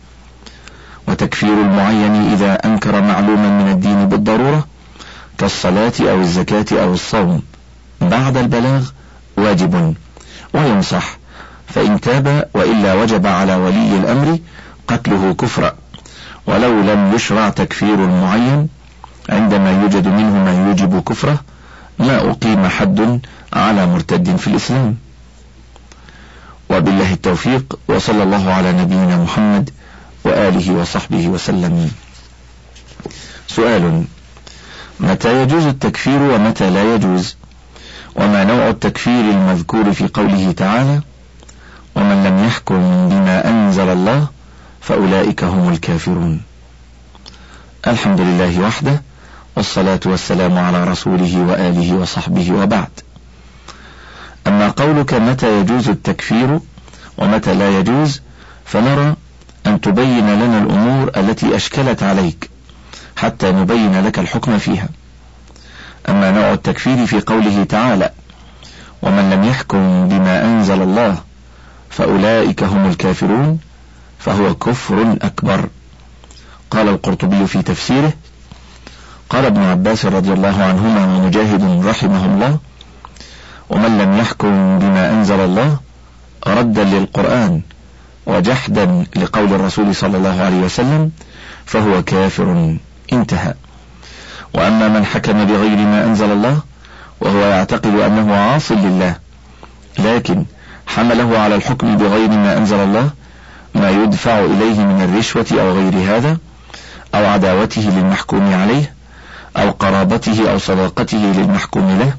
وتكفير 1.07 1.53
المعين 1.53 2.31
إذا 2.31 2.53
أنكر 2.65 3.01
معلوما 3.01 3.49
من 3.63 3.71
الدين 3.71 4.05
بالضرورة 4.09 4.67
كالصلاة 5.39 5.93
أو 6.01 6.21
الزكاة 6.21 6.65
أو 6.83 6.93
الصوم. 6.93 7.41
بعد 8.01 8.37
البلاغ 8.37 8.89
واجب 9.37 9.95
وينصح. 10.53 11.17
فإن 11.67 12.01
تاب 12.01 12.49
وإلا 12.53 12.93
وجب 12.93 13.27
على 13.27 13.55
ولي 13.55 13.97
الأمر 13.97 14.39
قتله 14.87 15.33
كفرا. 15.33 15.73
ولو 16.47 16.81
لم 16.81 17.13
يشرع 17.15 17.49
تكفير 17.49 17.93
المعين 17.93 18.69
عندما 19.29 19.81
يوجد 19.81 20.07
منه 20.07 20.43
ما 20.43 20.67
يوجب 20.67 21.03
كفره 21.03 21.39
ما 21.99 22.29
أقيم 22.29 22.67
حد 22.67 23.21
على 23.53 23.85
مرتد 23.85 24.35
في 24.35 24.47
الإسلام. 24.47 24.97
وبالله 26.69 27.13
التوفيق 27.13 27.79
وصلى 27.87 28.23
الله 28.23 28.53
على 28.53 28.71
نبينا 28.71 29.17
محمد 29.17 29.69
وآله 30.23 30.73
وصحبه 30.73 31.27
وسلم. 31.27 31.91
سؤال 33.47 34.03
متى 34.99 35.41
يجوز 35.41 35.65
التكفير 35.65 36.21
ومتى 36.21 36.69
لا 36.69 36.95
يجوز؟ 36.95 37.35
وما 38.15 38.43
نوع 38.43 38.69
التكفير 38.69 39.21
المذكور 39.31 39.93
في 39.93 40.07
قوله 40.07 40.51
تعالى؟ 40.51 41.01
ومن 41.95 42.23
لم 42.23 42.45
يحكم 42.45 43.09
بما 43.09 43.49
أنزل 43.49 43.89
الله 43.89 44.27
فأولئك 44.81 45.43
هم 45.43 45.69
الكافرون. 45.69 46.41
الحمد 47.87 48.21
لله 48.21 48.59
وحده 48.59 49.01
والصلاة 49.57 49.99
والسلام 50.05 50.57
على 50.57 50.83
رسوله 50.83 51.39
وآله 51.41 51.93
وصحبه 51.93 52.51
وبعد. 52.51 52.89
أما 54.47 54.69
قولك 54.69 55.13
متى 55.13 55.59
يجوز 55.59 55.89
التكفير 55.89 56.59
ومتى 57.17 57.53
لا 57.53 57.79
يجوز 57.79 58.21
فنرى 58.65 59.15
أن 59.67 59.81
تبين 59.81 60.29
لنا 60.29 60.57
الأمور 60.57 61.11
التي 61.17 61.55
أشكلت 61.55 62.03
عليك. 62.03 62.49
حتى 63.19 63.51
نبين 63.51 64.05
لك 64.05 64.19
الحكم 64.19 64.57
فيها. 64.57 64.89
أما 66.09 66.31
نوع 66.31 66.53
التكفير 66.53 67.05
في 67.05 67.19
قوله 67.21 67.63
تعالى 67.63 68.11
ومن 69.01 69.29
لم 69.29 69.43
يحكم 69.43 70.07
بما 70.07 70.45
أنزل 70.45 70.81
الله 70.81 71.17
فأولئك 71.89 72.63
هم 72.63 72.89
الكافرون 72.89 73.59
فهو 74.19 74.55
كفر 74.55 75.17
أكبر. 75.21 75.67
قال 76.71 76.89
القرطبي 76.89 77.47
في 77.47 77.61
تفسيره 77.61 78.13
قال 79.29 79.45
ابن 79.45 79.61
عباس 79.61 80.05
رضي 80.05 80.33
الله 80.33 80.63
عنهما 80.63 81.05
ومجاهد 81.05 81.85
رحمه 81.85 82.25
الله 82.25 82.57
ومن 83.69 83.97
لم 83.97 84.17
يحكم 84.17 84.79
بما 84.79 85.11
أنزل 85.11 85.39
الله 85.39 85.79
ردا 86.47 86.83
للقرآن 86.83 87.61
وجحدا 88.25 89.05
لقول 89.15 89.53
الرسول 89.53 89.95
صلى 89.95 90.17
الله 90.17 90.41
عليه 90.41 90.57
وسلم 90.57 91.11
فهو 91.65 92.03
كافر. 92.03 92.77
انتهى. 93.13 93.53
وأما 94.53 94.87
من 94.87 95.05
حكم 95.05 95.45
بغير 95.45 95.77
ما 95.77 96.03
أنزل 96.03 96.31
الله 96.31 96.59
وهو 97.21 97.39
يعتقد 97.39 97.99
أنه 97.99 98.35
عاص 98.35 98.71
لله 98.71 99.15
لكن 99.99 100.45
حمله 100.87 101.39
على 101.39 101.55
الحكم 101.55 101.97
بغير 101.97 102.29
ما 102.29 102.57
أنزل 102.57 102.79
الله 102.79 103.09
ما 103.75 103.89
يدفع 103.89 104.39
إليه 104.39 104.79
من 104.79 105.01
الرشوة 105.01 105.45
أو 105.51 105.71
غير 105.71 105.93
هذا 106.17 106.37
أو 107.15 107.25
عداوته 107.25 107.81
للمحكوم 107.81 108.53
عليه 108.53 108.93
أو 109.57 109.71
قرابته 109.71 110.51
أو 110.51 110.57
صداقته 110.57 111.17
للمحكوم 111.17 111.99
له 111.99 112.13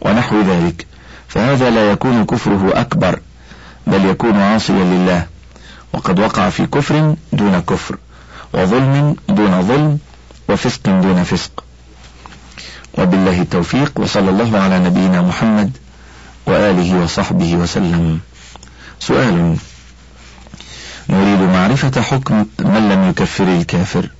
ونحو 0.00 0.40
ذلك. 0.40 0.86
فهذا 1.28 1.70
لا 1.70 1.90
يكون 1.90 2.24
كفره 2.24 2.70
أكبر 2.74 3.20
بل 3.86 4.04
يكون 4.04 4.40
عاصيا 4.40 4.84
لله 4.84 5.26
وقد 5.92 6.20
وقع 6.20 6.50
في 6.50 6.66
كفر 6.66 7.14
دون 7.32 7.60
كفر. 7.60 7.96
وظلم 8.54 9.16
دون 9.28 9.62
ظلم 9.62 9.98
وفسق 10.48 10.80
دون 10.86 11.24
فسق. 11.24 11.64
وبالله 12.98 13.40
التوفيق 13.40 13.92
وصلى 13.96 14.30
الله 14.30 14.58
على 14.58 14.78
نبينا 14.78 15.22
محمد 15.22 15.76
وآله 16.46 17.02
وصحبه 17.02 17.54
وسلم. 17.54 18.20
سؤال 19.00 19.56
نريد 21.08 21.40
معرفة 21.40 22.02
حكم 22.02 22.46
من 22.58 22.88
لم 22.88 23.10
يكفر 23.10 23.44
الكافر؟ 23.44 24.10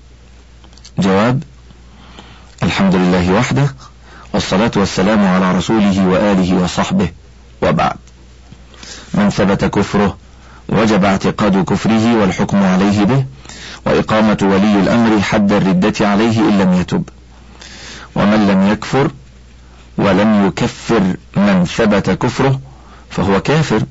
جواب 0.99 1.43
الحمد 2.63 2.95
لله 2.95 3.33
وحده 3.33 3.75
والصلاة 4.35 4.71
والسلام 4.77 5.27
على 5.27 5.59
رسوله 5.59 6.07
وآله 6.07 6.55
وصحبه 6.55 7.09
وبعد. 7.63 7.97
من 9.15 9.31
ثبت 9.31 9.65
كفره 9.65 10.17
وجب 10.69 11.05
اعتقاد 11.05 11.65
كفره 11.65 12.21
والحكم 12.21 12.63
عليه 12.63 13.05
به 13.05 13.25
وإقامة 13.87 14.39
ولي 14.43 14.81
الأمر 14.81 15.21
حد 15.21 15.53
الردة 15.53 16.09
عليه 16.09 16.41
إن 16.41 16.59
لم 16.59 16.73
يتب. 16.73 17.09
ومن 18.15 18.49
لم 18.49 18.67
يكفر 18.73 19.11
ولم 19.99 20.47
يكفر 20.47 21.03
من 21.37 21.65
ثبت 21.65 22.11
كفره 22.11 22.61
فهو 23.11 23.41
كافر. 23.41 23.83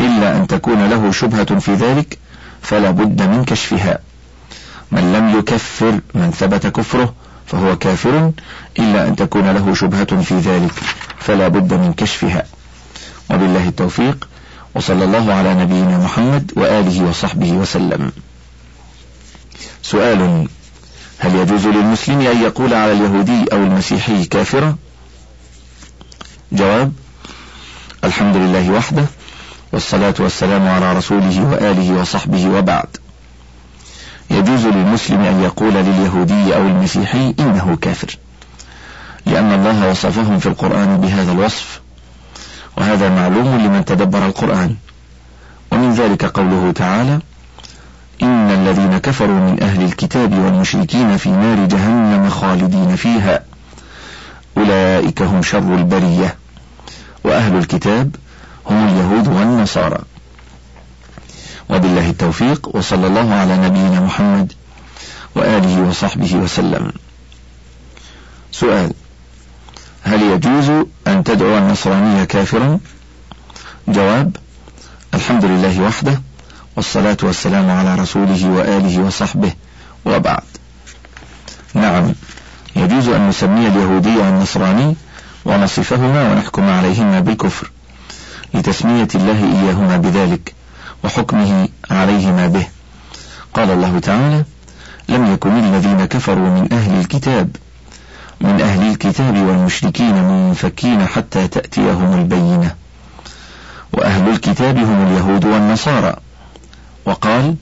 إلا 0.00 0.36
أن 0.36 0.46
تكون 0.46 0.88
له 0.90 1.12
شبهة 1.12 1.58
في 1.58 1.74
ذلك 1.74 2.18
فلا 2.62 2.90
بد 2.90 3.22
من 3.22 3.44
كشفها. 3.44 3.98
من 4.92 5.12
لم 5.12 5.38
يكفر 5.38 6.00
من 6.14 6.30
ثبت 6.30 6.66
كفره 6.66 7.14
فهو 7.46 7.76
كافر. 7.78 8.32
إلا 8.78 9.08
أن 9.08 9.16
تكون 9.16 9.50
له 9.50 9.74
شبهة 9.74 10.22
في 10.22 10.38
ذلك 10.38 10.72
فلا 11.18 11.48
بد 11.48 11.74
من 11.74 11.92
كشفها. 11.92 12.42
وبالله 13.30 13.68
التوفيق. 13.68 14.28
وصلى 14.74 15.04
الله 15.04 15.34
على 15.34 15.54
نبينا 15.54 15.98
محمد 15.98 16.52
وآله 16.56 17.04
وصحبه 17.08 17.52
وسلم. 17.52 18.12
سؤال 19.90 20.48
هل 21.18 21.36
يجوز 21.36 21.66
للمسلم 21.66 22.20
أن 22.20 22.42
يقول 22.42 22.74
على 22.74 22.92
اليهودي 22.92 23.44
أو 23.52 23.56
المسيحي 23.56 24.24
كافرا؟ 24.24 24.76
جواب 26.52 26.92
الحمد 28.04 28.36
لله 28.36 28.70
وحده 28.70 29.06
والصلاة 29.72 30.14
والسلام 30.18 30.68
على 30.68 30.92
رسوله 30.92 31.50
وآله 31.50 32.00
وصحبه 32.00 32.48
وبعد. 32.48 32.86
يجوز 34.30 34.66
للمسلم 34.66 35.20
أن 35.20 35.42
يقول 35.42 35.74
لليهودي 35.74 36.56
أو 36.56 36.66
المسيحي 36.66 37.34
إنه 37.38 37.78
كافر 37.82 38.16
لأن 39.26 39.52
الله 39.52 39.90
وصفهم 39.90 40.38
في 40.38 40.46
القرآن 40.46 41.00
بهذا 41.00 41.32
الوصف 41.32 41.80
وهذا 42.76 43.08
معلوم 43.08 43.58
لمن 43.58 43.84
تدبر 43.84 44.26
القرآن. 44.26 44.76
ومن 45.72 45.94
ذلك 45.94 46.24
قوله 46.24 46.72
تعالى 46.72 47.20
إن 48.22 48.50
الذين 48.50 48.98
كفروا 48.98 49.50
من 49.50 49.62
أهل 49.62 49.82
الكتاب 49.82 50.32
والمشركين 50.38 51.16
في 51.16 51.28
نار 51.28 51.66
جهنم 51.66 52.30
خالدين 52.30 52.96
فيها. 52.96 53.44
أولئك 54.56 55.22
هم 55.22 55.42
شر 55.42 55.74
البرية. 55.74 56.36
وأهل 57.24 57.56
الكتاب 57.56 58.16
هم 58.70 58.88
اليهود 58.88 59.28
والنصارى. 59.28 59.98
وبالله 61.70 62.10
التوفيق 62.10 62.76
وصلى 62.76 63.06
الله 63.06 63.34
على 63.34 63.56
نبينا 63.56 64.00
محمد 64.00 64.52
وآله 65.34 65.80
وصحبه 65.88 66.36
وسلم. 66.36 66.92
سؤال 68.52 68.92
هل 70.02 70.22
يجوز 70.22 70.70
أن 71.06 71.24
تدعو 71.24 71.58
النصراني 71.58 72.26
كافرا؟ 72.26 72.78
جواب 73.88 74.36
الحمد 75.14 75.44
لله 75.44 75.80
وحده 75.80 76.22
والصلاة 76.76 77.16
والسلام 77.22 77.70
على 77.70 77.94
رسوله 77.94 78.50
وآله 78.50 79.00
وصحبه 79.00 79.52
وبعد. 80.06 80.42
نعم 81.74 82.12
يجوز 82.76 83.08
أن 83.08 83.28
نسمي 83.28 83.66
اليهودي 83.68 84.16
والنصراني 84.16 84.96
ونصفهما 85.44 86.32
ونحكم 86.32 86.68
عليهما 86.68 87.20
بالكفر 87.20 87.70
لتسمية 88.54 89.08
الله 89.14 89.44
إياهما 89.44 89.96
بذلك 89.96 90.54
وحكمه 91.04 91.68
عليهما 91.90 92.46
به. 92.46 92.66
قال 93.54 93.70
الله 93.70 93.98
تعالى 93.98 94.44
لم 95.08 95.32
يكن 95.32 95.50
الذين 95.50 96.04
كفروا 96.04 96.48
من 96.48 96.72
أهل 96.72 97.00
الكتاب 97.00 97.56
من 98.40 98.60
أهل 98.60 98.90
الكتاب 98.90 99.36
والمشركين 99.36 100.24
منفكين 100.24 101.06
حتى 101.06 101.48
تأتيهم 101.48 102.20
البينة 102.20 102.74
وأهل 103.92 104.28
الكتاب 104.28 104.78
هم 104.78 105.06
اليهود 105.06 105.44
والنصارى 105.44 106.16
وقال 107.06 107.54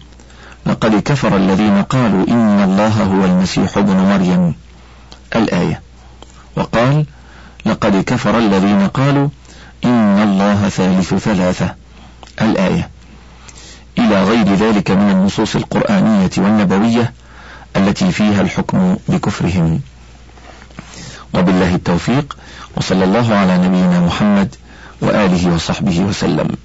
لقد 0.66 1.02
كفر 1.02 1.36
الذين 1.36 1.82
قالوا 1.82 2.28
إن 2.28 2.62
الله 2.62 3.02
هو 3.02 3.24
المسيح 3.24 3.78
ابن 3.78 3.96
مريم. 3.96 4.54
الآية. 5.36 5.80
وقال 6.56 7.06
لقد 7.66 8.04
كفر 8.04 8.38
الذين 8.38 8.88
قالوا 8.88 9.28
إن 9.84 10.22
الله 10.22 10.68
ثالث 10.68 11.14
ثلاثة. 11.14 11.74
الآية. 12.40 12.90
إلى 13.98 14.24
غير 14.24 14.54
ذلك 14.54 14.90
من 14.90 15.10
النصوص 15.10 15.56
القرآنية 15.56 16.30
والنبوية 16.38 17.12
التي 17.76 18.12
فيها 18.12 18.40
الحكم 18.40 18.96
بكفرهم. 19.08 19.80
وبالله 21.34 21.74
التوفيق. 21.74 22.36
وصلى 22.76 23.04
الله 23.04 23.34
على 23.34 23.58
نبينا 23.58 24.00
محمد 24.00 24.54
وآله 25.00 25.54
وصحبه 25.54 26.00
وسلم. 26.00 26.56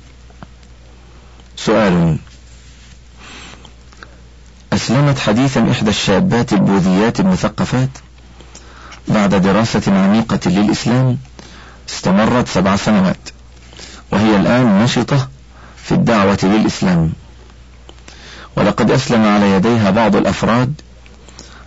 سؤال. 1.58 2.18
أسلمت 4.74 5.20
حديثا 5.20 5.72
إحدى 5.72 5.90
الشابات 5.90 6.54
البوذيات 6.54 7.20
المثقفات 7.20 7.90
بعد 9.08 9.36
دراسة 9.36 9.82
عميقة 10.04 10.40
للإسلام 10.46 11.18
استمرت 11.90 12.48
سبع 12.48 12.76
سنوات 12.76 13.30
وهي 14.12 14.36
الآن 14.36 14.84
نشطة 14.84 15.28
في 15.84 15.92
الدعوة 15.92 16.38
للإسلام. 16.44 17.14
ولقد 18.58 18.92
أسلم 18.92 19.26
على 19.26 19.52
يديها 19.52 19.92
بعض 19.92 20.16
الأفراد 20.16 20.82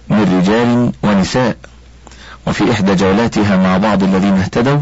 من 0.08 0.38
رجال 0.38 0.92
ونساء 1.02 1.56
وفي 2.46 2.72
إحدى 2.72 2.94
جولاتها 2.94 3.56
مع 3.56 3.76
بعض 3.76 4.02
الذين 4.02 4.32
اهتدوا 4.32 4.80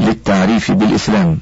للتعريف 0.00 0.70
بالإسلام. 0.72 1.38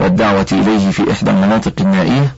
والدعوة 0.00 0.46
إليه 0.52 0.90
في 0.90 1.12
إحدى 1.12 1.30
المناطق 1.30 1.72
النائية 1.80 2.34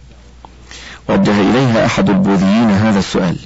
وجه 1.08 1.40
إليها 1.40 1.86
أحد 1.86 2.10
البوذيين 2.10 2.70
هذا 2.70 2.98
السؤال. 2.98 3.38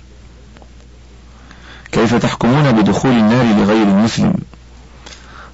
كيف 1.93 2.15
تحكمون 2.15 2.73
بدخول 2.73 3.11
النار 3.13 3.45
لغير 3.45 3.83
المسلم؟ 3.83 4.35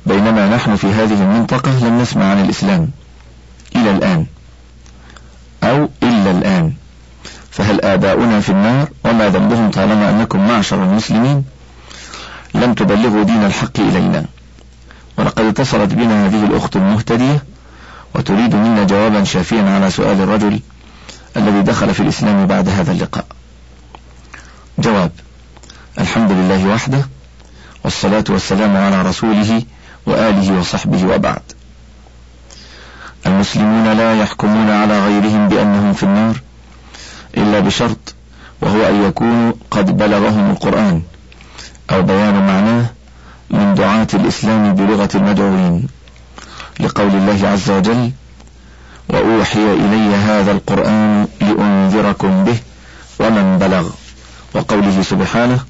بينما 0.06 0.56
نحن 0.56 0.76
في 0.76 0.86
هذه 0.86 1.22
المنطقة 1.22 1.88
لم 1.88 2.00
نسمع 2.00 2.24
عن 2.24 2.44
الإسلام. 2.44 2.90
إلى 3.76 3.90
الآن. 3.90 4.26
أو 5.62 5.88
إلا 6.02 6.30
الآن. 6.30 6.72
فهل 7.50 7.80
آباؤنا 7.80 8.40
في 8.40 8.50
النار؟ 8.50 8.88
وما 9.04 9.28
ذنبهم 9.28 9.70
طالما 9.70 10.10
أنكم 10.10 10.48
معشر 10.48 10.84
المسلمين؟ 10.84 11.44
لم 12.54 12.74
تبلغوا 12.74 13.24
دين 13.24 13.44
الحق 13.44 13.80
إلينا 13.80 14.24
ولقد 15.18 15.44
اتصلت 15.44 15.94
بنا 15.94 16.26
هذه 16.26 16.44
الأخت 16.44 16.76
المهتدية 16.76 17.44
وتريد 18.14 18.54
منا 18.54 18.84
جوابا 18.84 19.24
شافيا 19.24 19.62
على 19.62 19.90
سؤال 19.90 20.20
الرجل 20.20 20.60
الذي 21.36 21.62
دخل 21.62 21.94
في 21.94 22.00
الإسلام 22.00 22.46
بعد 22.46 22.68
هذا 22.68 22.92
اللقاء. 22.92 23.26
جواب 24.78 25.10
الحمد 25.98 26.32
لله 26.32 26.66
وحده 26.66 27.08
والصلاة 27.84 28.24
والسلام 28.28 28.76
على 28.76 29.02
رسوله 29.02 29.62
وآله 30.06 30.58
وصحبه 30.58 31.06
وبعد. 31.06 31.42
المسلمون 33.26 33.92
لا 33.92 34.14
يحكمون 34.14 34.70
على 34.70 35.06
غيرهم 35.06 35.48
بأنهم 35.48 35.92
في 35.92 36.02
النار 36.02 36.40
إلا 37.36 37.60
بشرط 37.60 38.14
وهو 38.60 38.88
أن 38.88 39.04
يكونوا 39.04 39.52
قد 39.70 39.96
بلغهم 39.96 40.50
القرآن 40.50 41.02
أو 41.90 42.02
بيان 42.02 42.46
معناه 42.46 42.86
من 43.50 43.74
دعاة 43.74 44.06
الإسلام 44.14 44.74
بلغة 44.74 45.08
المدعوين. 45.14 45.86
لقول 46.80 47.10
الله 47.10 47.48
عز 47.48 47.70
وجل 47.70 48.10
وأوحي 49.08 49.72
إلي 49.72 50.14
هذا 50.14 50.52
القرآن 50.52 51.28
لأنذركم 51.40 52.44
به 52.44 52.56
ومن 53.20 53.58
بلغ 53.58 53.88
وقوله 54.54 55.02
سبحانه 55.02 55.60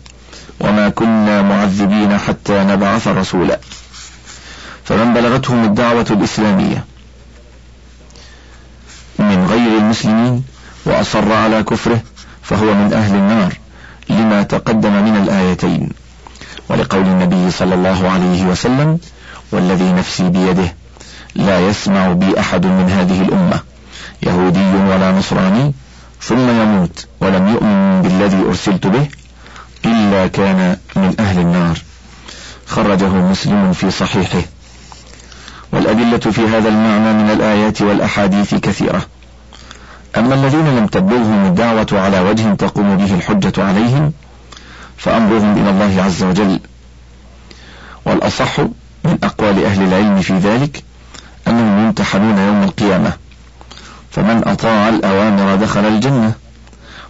وما 0.61 0.88
كنا 0.88 1.42
معذبين 1.42 2.18
حتى 2.18 2.64
نبعث 2.64 3.09
رسولا. 3.09 3.59
فمن 4.85 5.14
بلغتهم 5.14 5.64
الدعوة 5.64 6.07
الإسلامية 6.11 6.85
من 9.18 9.47
غير 9.47 9.79
المسلمين 9.79 10.44
وأصر 10.87 11.33
على 11.33 11.62
كفره 11.62 12.03
فهو 12.42 12.75
من 12.75 12.92
أهل 12.92 13.14
النار 13.14 13.53
لما 14.11 14.42
تقدم 14.42 14.92
من 15.05 15.16
الآيتين 15.16 15.88
ولقول 16.68 17.03
النبي 17.03 17.51
صلى 17.51 17.75
الله 17.75 18.11
عليه 18.11 18.44
وسلم 18.44 18.99
والذي 19.53 19.92
نفسي 19.92 20.29
بيده 20.29 20.75
لا 21.35 21.68
يسمع 21.68 22.12
بي 22.12 22.40
أحد 22.40 22.66
من 22.66 22.90
هذه 22.90 23.23
الأمة 23.23 23.61
يهودي 24.23 24.77
ولا 24.90 25.12
نصراني 25.12 25.73
ثم 26.20 26.49
يموت 26.49 27.07
ولم 27.20 27.49
يؤمن 27.49 28.03
بالذي 28.03 28.42
أرسلت 28.49 28.87
به 28.87 29.09
إلا 29.85 30.27
كان 30.27 30.77
من 30.97 31.14
أهل 31.18 31.38
النار. 31.38 31.79
خرجه 32.66 33.09
مسلم 33.09 33.73
في 33.73 33.90
صحيحه. 33.90 34.42
والأدلة 35.73 36.18
في 36.18 36.40
هذا 36.40 36.68
المعنى 36.68 37.12
من 37.23 37.31
الآيات 37.31 37.83
والأحاديث 37.83 38.55
كثيرة. 38.55 39.03
أما 40.16 40.35
الذين 40.35 40.77
لم 40.77 40.87
تبلغهم 40.87 41.47
الدعوة 41.47 41.87
على 41.92 42.20
وجه 42.20 42.55
تقوم 42.55 42.97
به 42.97 43.14
الحجة 43.14 43.64
عليهم 43.64 44.12
فأمرهم 44.97 45.57
إلى 45.59 45.70
الله 45.70 46.03
عز 46.03 46.23
وجل. 46.23 46.61
والأصح 48.07 48.61
من 49.05 49.18
أقوال 49.23 49.64
أهل 49.64 49.83
العلم 49.83 50.20
في 50.20 50.38
ذلك 50.38 50.85
أنهم 51.48 51.85
يمتحنون 51.85 52.38
يوم 52.38 52.62
القيامة. 52.62 53.12
فمن 54.11 54.48
أطاع 54.48 54.88
الأوامر 54.88 55.54
دخل 55.54 55.85
الجنة 55.85 56.33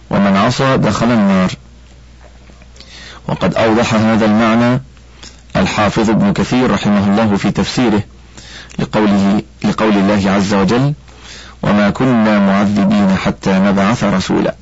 ومن 0.09 0.37
عصى 0.37 0.77
دخل 0.77 1.11
النار. 1.11 1.51
وقد 3.27 3.55
أوضح 3.55 3.93
هذا 3.93 4.25
المعنى 4.25 4.81
الحافظ 5.55 6.09
ابن 6.09 6.33
كثير 6.33 6.71
رحمه 6.71 7.07
الله 7.07 7.37
في 7.37 7.51
تفسيره 7.51 8.03
لقوله 8.79 9.41
لقول 9.63 9.97
الله 9.97 10.31
عز 10.31 10.53
وجل 10.53 10.93
وما 11.63 11.89
كنا 11.89 12.39
معذبين 12.39 13.15
حتى 13.15 13.53
نبعث 13.59 14.03
رسولا. 14.03 14.55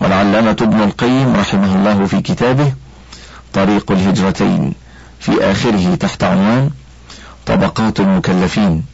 والعلامة 0.00 0.56
ابن 0.60 0.82
القيم 0.82 1.36
رحمه 1.36 1.74
الله 1.76 2.06
في 2.06 2.20
كتابه 2.20 2.72
طريق 3.52 3.92
الهجرتين 3.92 4.74
في 5.20 5.50
آخره 5.50 5.94
تحت 5.94 6.24
عنوان 6.24 6.70
طبقات 7.46 8.00
المكلفين. 8.00 8.84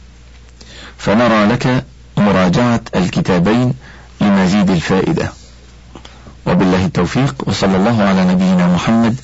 فنرى 0.97 1.45
لك 1.45 1.85
مراجعة 2.17 2.81
الكتابين 2.95 3.73
لمزيد 4.21 4.69
الفائدة. 4.69 5.31
وبالله 6.45 6.85
التوفيق 6.85 7.35
وصلى 7.47 7.77
الله 7.77 8.03
على 8.03 8.25
نبينا 8.25 8.67
محمد 8.67 9.15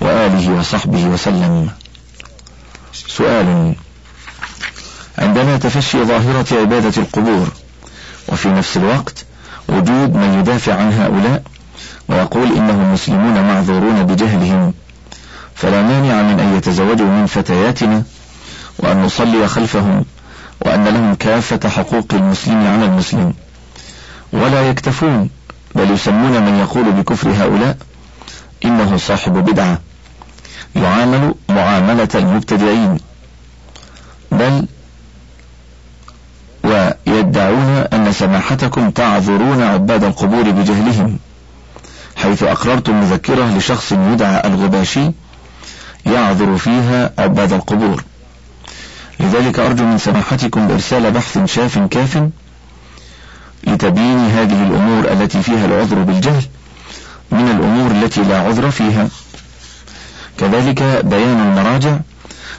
وآله 0.00 0.58
وصحبه 0.58 1.04
وسلم. 1.06 1.70
سؤال 2.92 3.74
عندنا 5.18 5.56
تفشي 5.56 6.04
ظاهرة 6.04 6.46
عبادة 6.60 7.02
القبور 7.02 7.48
وفي 8.28 8.48
نفس 8.48 8.76
الوقت 8.76 9.24
وجود 9.68 10.14
من 10.14 10.38
يدافع 10.40 10.74
عن 10.74 10.92
هؤلاء 10.92 11.42
ويقول 12.08 12.52
إنهم 12.56 12.92
مسلمون 12.92 13.42
معذورون 13.42 14.02
بجهلهم 14.06 14.74
فلا 15.54 15.82
مانع 15.82 16.22
من 16.22 16.40
أن 16.40 16.56
يتزوجوا 16.56 17.06
من 17.06 17.26
فتياتنا 17.26 18.02
وأن 18.82 19.02
نصلي 19.02 19.48
خلفهم 19.48 20.04
وأن 20.60 20.84
لهم 20.84 21.14
كافة 21.14 21.68
حقوق 21.68 22.06
المسلم 22.12 22.66
على 22.66 22.84
المسلم. 22.84 23.34
ولا 24.32 24.68
يكتفون 24.68 25.30
بل 25.74 25.90
يسمون 25.90 26.42
من 26.42 26.58
يقول 26.58 26.92
بكفر 26.92 27.30
هؤلاء 27.30 27.76
إنه 28.64 28.96
صاحب 28.96 29.32
بدعة. 29.32 29.78
يعامل 30.76 31.34
معاملة 31.48 32.08
المبتدعين. 32.14 32.98
بل 34.32 34.66
ويدعون 36.64 37.84
أن 37.92 38.12
سماحتكم 38.12 38.90
تعذرون 38.90 39.62
عباد 39.62 40.04
القبور 40.04 40.50
بجهلهم 40.50 41.18
حيث 42.16 42.42
أقررتم 42.42 43.00
مذكرة 43.00 43.56
لشخص 43.56 43.92
يدعى 43.92 44.46
الغباشي 44.46 45.10
يعذر 46.06 46.56
فيها 46.56 47.10
عباد 47.18 47.52
القبور. 47.52 48.04
لذلك 49.20 49.58
أرجو 49.58 49.84
من 49.84 49.98
سماحتكم 49.98 50.70
إرسال 50.70 51.10
بحث 51.10 51.44
شاف 51.44 51.78
كاف 51.78 52.28
لتبيين 53.66 54.18
هذه 54.18 54.62
الأمور 54.66 55.12
التي 55.12 55.42
فيها 55.42 55.66
العذر 55.66 56.02
بالجهل 56.02 56.42
من 57.30 57.48
الأمور 57.48 57.90
التي 57.90 58.22
لا 58.22 58.38
عذر 58.40 58.70
فيها. 58.70 59.08
كذلك 60.38 60.82
بيان 61.04 61.40
المراجع 61.40 61.98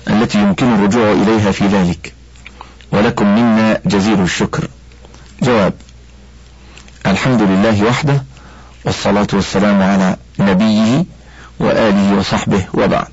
التي 0.08 0.38
يمكن 0.38 0.74
الرجوع 0.74 1.12
إليها 1.12 1.52
في 1.52 1.67
ذلك. 1.67 2.13
ولكم 2.91 3.28
منا 3.36 3.80
جزيل 3.86 4.21
الشكر. 4.21 4.67
جواب 5.41 5.74
الحمد 7.06 7.41
لله 7.41 7.84
وحده 7.84 8.24
والصلاة 8.86 9.28
والسلام 9.34 9.82
على 9.82 10.15
نبيه 10.39 11.06
وآله 11.60 12.17
وصحبه 12.17 12.65
وبعد. 12.74 13.12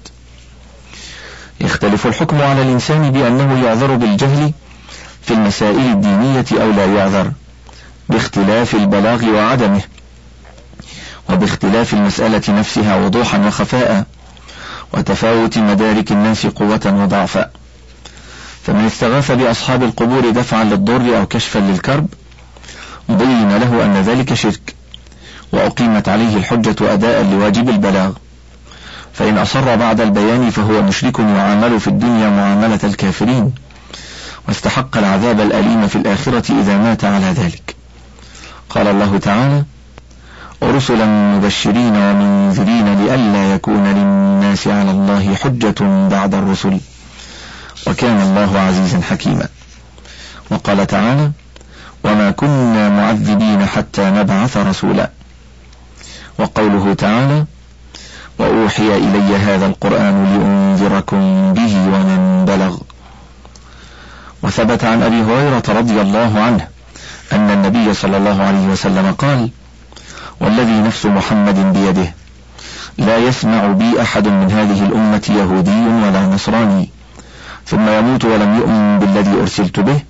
يختلف 1.61 2.07
الحكم 2.07 2.43
على 2.43 2.63
الإنسان 2.63 3.11
بأنه 3.11 3.65
يعذر 3.67 3.95
بالجهل 3.97 4.53
في 5.23 5.35
المسائل 5.35 5.79
الدينية 5.93 6.45
أو 6.53 6.71
لا 6.71 6.85
يعذر 6.85 7.33
باختلاف 8.09 8.75
البلاغ 8.75 9.25
وعدمه 9.25 9.83
وباختلاف 11.31 11.95
المسألة 11.95 12.43
نفسها 12.49 12.97
وضوحا 12.97 13.39
وخفاء 13.39 14.07
وتفاوت 14.93 15.59
مدارك 15.59 16.13
الناس 16.13 16.47
قوة 16.47 16.81
وضعفا. 17.03 17.51
فمن 18.63 18.87
استغاث 18.87 19.31
بأصحاب 19.33 19.83
القبور 19.83 20.31
دفعا 20.31 20.65
للضر 20.65 21.19
أو 21.19 21.27
كشفا 21.27 21.59
للكرب 21.59 22.07
بين 23.09 23.57
له 23.57 23.85
أن 23.85 24.03
ذلك 24.03 24.35
شرك 24.35 24.75
وأقيمت 25.53 26.09
عليه 26.09 26.37
الحجة 26.37 26.93
أداء 26.93 27.23
لواجب 27.23 27.69
البلاغ. 27.69 28.13
فإن 29.13 29.39
أصر 29.39 29.77
بعد 29.77 30.01
البيان 30.01 30.51
فهو 30.51 30.83
مشرك 30.83 31.19
يعامل 31.19 31.81
في 31.81 31.89
الدنيا 31.89 32.29
معاملة 32.29 32.81
الكافرين. 32.85 33.53
واستحق 34.49 34.97
العذاب 34.97 35.41
الأليم 35.41 35.89
في 35.89 35.97
الآخرة 35.97 36.53
إذا 36.61 36.77
مات 36.79 37.05
على 37.05 37.27
ذلك. 37.27 37.77
قال 38.71 38.87
الله 38.87 39.19
تعالى 39.19 39.65
ورسلا 40.61 41.07
مبشرين 41.07 41.97
ومنذرين 41.97 43.05
لئلا 43.05 43.55
يكون 43.55 43.87
للناس 43.87 44.67
على 44.67 44.91
الله 44.91 45.35
حجة 45.35 46.09
بعد 46.09 46.35
الرسل. 46.35 46.81
وكان 47.87 48.21
الله 48.23 48.59
عزيزا 48.61 49.01
حكيما. 49.01 49.49
وقال 50.51 50.87
تعالى 50.87 51.31
وما 52.05 52.31
كنا 52.31 52.89
معذبين 52.89 53.67
حتى 53.67 54.11
نبعث 54.11 54.57
رسولا. 54.57 55.11
وقوله 56.39 56.95
تعالى 56.95 57.45
وأوحي 58.39 58.97
إلي 58.97 59.37
هذا 59.37 59.67
القرآن 59.67 60.17
لأنذركم 60.25 61.53
به 61.53 61.75
ومن 61.95 62.45
بلغ. 62.45 62.77
وثبت 64.43 64.85
عن 64.85 65.03
أبي 65.03 65.23
هريرة 65.23 65.63
رضي 65.69 66.01
الله 66.01 66.41
عنه 66.41 66.69
أن 67.33 67.51
النبي 67.51 67.95
صلى 67.95 68.17
الله 68.17 68.43
عليه 68.43 68.67
وسلم 68.67 69.13
قال 69.13 69.51
والذي 70.41 70.81
نفس 70.81 71.07
محمد 71.07 71.73
بيده 71.73 72.15
لا 72.99 73.17
يسمع 73.19 73.67
بي 73.67 74.03
أحد 74.03 74.29
من 74.29 74.51
هذه 74.51 74.87
الأمة 74.87 75.23
يهودي 75.31 76.07
ولا 76.07 76.27
نصراني 76.27 76.91
ثم 77.67 77.89
يموت 77.89 78.25
ولم 78.25 78.57
يؤمن 78.57 78.99
بالذي 78.99 79.41
أرسلت 79.41 79.81
به 79.81 80.01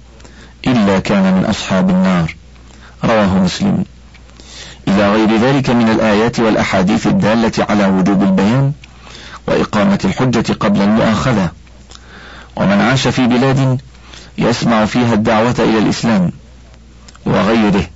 إلا 0.67 0.99
كان 0.99 1.35
من 1.35 1.45
أصحاب 1.45 1.91
النار. 1.91 2.37
رواه 3.05 3.39
مسلم. 3.39 3.85
إلى 4.99 5.13
غير 5.13 5.37
ذلك 5.37 5.71
من 5.71 5.89
الآيات 5.89 6.41
والأحاديث 6.41 7.07
الدالة 7.07 7.53
على 7.69 7.87
وجوب 7.87 8.23
البيان 8.23 8.73
وإقامة 9.49 9.99
الحجة 10.05 10.53
قبل 10.53 10.81
المؤاخذة. 10.83 11.51
ومن 12.57 12.81
عاش 12.81 13.09
في 13.09 13.27
بلاد 13.27 13.81
يسمع 14.39 14.85
فيها 14.85 15.15
الدعوة 15.15 15.55
إلى 15.59 15.79
الإسلام 15.79 16.33
وغيره 17.27 17.87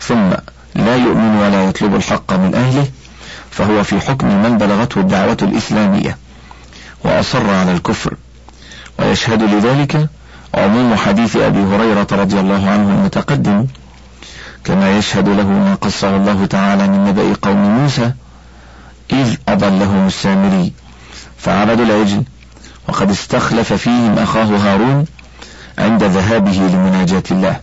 ثم 0.00 0.30
لا 0.74 0.96
يؤمن 0.96 1.36
ولا 1.36 1.64
يطلب 1.64 1.94
الحق 1.94 2.32
من 2.32 2.54
أهله 2.54 2.86
فهو 3.50 3.84
في 3.84 4.00
حكم 4.00 4.42
من 4.42 4.58
بلغته 4.58 5.00
الدعوة 5.00 5.38
الإسلامية 5.42 6.18
وأصر 7.04 7.50
على 7.50 7.72
الكفر. 7.72 8.14
ويشهد 8.98 9.42
لذلك 9.42 10.08
عموم 10.54 10.94
حديث 10.96 11.36
أبي 11.36 11.60
هريرة 11.60 12.06
رضي 12.12 12.40
الله 12.40 12.70
عنه 12.70 12.90
المتقدم 12.90 13.66
كما 14.64 14.98
يشهد 14.98 15.28
له 15.28 15.46
ما 15.48 15.74
قصه 15.74 16.16
الله 16.16 16.46
تعالى 16.46 16.88
من 16.88 17.04
نبأ 17.04 17.34
قوم 17.42 17.82
موسى 17.82 18.12
إذ 19.12 19.36
أضلهم 19.48 20.06
السامري. 20.06 20.72
فعبدوا 21.38 21.84
العجل 21.84 22.24
وقد 22.88 23.10
استخلف 23.10 23.72
فيهم 23.72 24.18
أخاه 24.18 24.44
هارون 24.44 25.04
عند 25.78 26.02
ذهابه 26.04 26.52
لمناجاة 26.52 27.22
الله. 27.30 27.60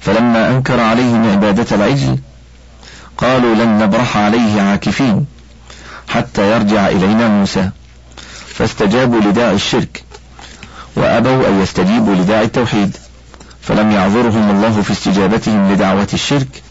فلما 0.00 0.48
أنكر 0.50 0.80
عليهم 0.80 1.30
عبادة 1.32 1.76
العجل 1.76 2.18
قالوا 3.16 3.54
لن 3.54 3.78
نبرح 3.78 4.16
عليه 4.16 4.60
عاكفين 4.62 5.26
حتى 6.08 6.52
يرجع 6.52 6.88
إلينا 6.88 7.28
موسى. 7.28 7.70
فاستجابوا 8.46 9.20
لداعي 9.20 9.54
الشرك 9.54 10.04
وأبوا 10.96 11.48
أن 11.48 11.62
يستجيبوا 11.62 12.14
لداعي 12.14 12.44
التوحيد. 12.44 12.96
فلم 13.68 13.90
يعذرهم 13.90 14.50
الله 14.50 14.82
في 14.82 14.90
استجابتهم 14.90 15.72
لدعوة 15.72 16.08
الشرك 16.14 16.62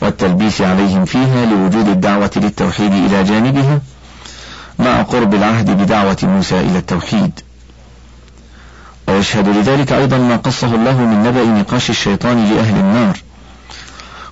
والتلبيس 0.00 0.60
عليهم 0.60 1.04
فيها 1.04 1.46
لوجود 1.46 1.88
الدعوة 1.88 2.30
للتوحيد 2.36 2.92
إلى 2.92 3.24
جانبها 3.24 3.80
مع 4.78 5.02
قرب 5.02 5.34
العهد 5.34 5.70
بدعوة 5.70 6.16
موسى 6.22 6.60
إلى 6.60 6.78
التوحيد. 6.78 7.40
ويشهد 9.08 9.48
لذلك 9.48 9.92
أيضا 9.92 10.18
ما 10.18 10.36
قصه 10.36 10.74
الله 10.74 11.00
من 11.00 11.22
نبأ 11.22 11.44
نقاش 11.44 11.90
الشيطان 11.90 12.44
لأهل 12.44 12.76
النار 12.76 13.18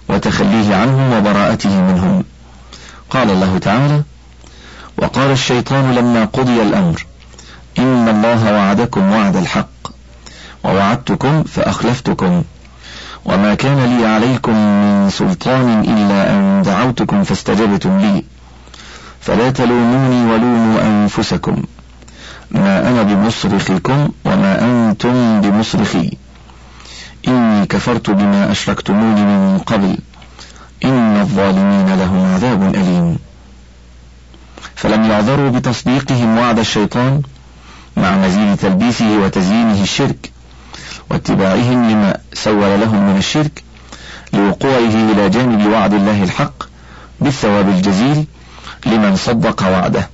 وتخليه 0.09 0.77
عنهم 0.77 1.13
وبراءته 1.13 1.83
منهم. 1.83 2.25
قال 3.11 3.31
الله 3.31 3.59
تعالى 3.59 4.03
وقال 4.99 5.31
الشيطان 5.31 5.95
لما 5.95 6.25
قضي 6.25 6.63
الأمر 6.63 7.07
إن 7.79 8.09
الله 8.09 8.53
وعدكم 8.53 9.13
وعد 9.13 9.37
الحق. 9.37 9.78
ووعدتكم 10.65 11.43
فأخلفتكم. 11.43 12.43
وما 13.25 13.55
كان 13.55 13.99
لي 13.99 14.07
عليكم 14.07 14.53
من 14.53 15.11
سلطان 15.11 15.81
إلا 15.81 16.31
أن 16.31 16.63
دعوتكم 16.63 17.25
فاستجبتم 17.25 17.99
لي. 17.99 18.25
فلا 19.21 19.51
تلوموني 19.51 20.33
ولوموا 20.33 20.83
أنفسكم. 20.83 21.63
ما 22.51 22.89
أنا 22.89 23.03
بمصرخكم 23.03 24.09
وما 24.25 24.65
أنتم 24.65 25.41
بمصرخي. 25.41 26.11
إني 27.29 27.67
كفرت 27.67 28.11
بما 28.11 28.53
أشركتموني 28.53 29.21
من 29.21 29.59
قبل. 29.59 29.99
إن 30.85 31.21
الظالمين 31.21 31.99
لهم 31.99 32.35
عذاب 32.35 32.75
أليم. 32.75 33.19
فلم 34.75 35.11
يعذروا 35.11 35.51
بتصديقهم 35.51 36.39
وعد 36.39 36.59
الشيطان 36.59 37.23
مع 37.97 38.17
مزيد 38.17 38.57
تلبيسه 38.57 39.19
وتزيينه 39.19 39.83
الشرك. 39.83 40.31
واتباعهم 41.11 41.91
لما 41.91 42.17
سول 42.35 42.81
لهم 42.81 43.11
من 43.11 43.17
الشرك 43.17 43.63
لوقوعه 44.33 45.13
إلى 45.13 45.29
جانب 45.29 45.67
وعد 45.67 45.95
الله 45.95 46.23
الحق 46.23 46.63
بالثواب 47.21 47.69
الجزيل 47.69 48.25
لمن 48.87 49.17
صدق 49.17 49.63
وعده 49.63 50.09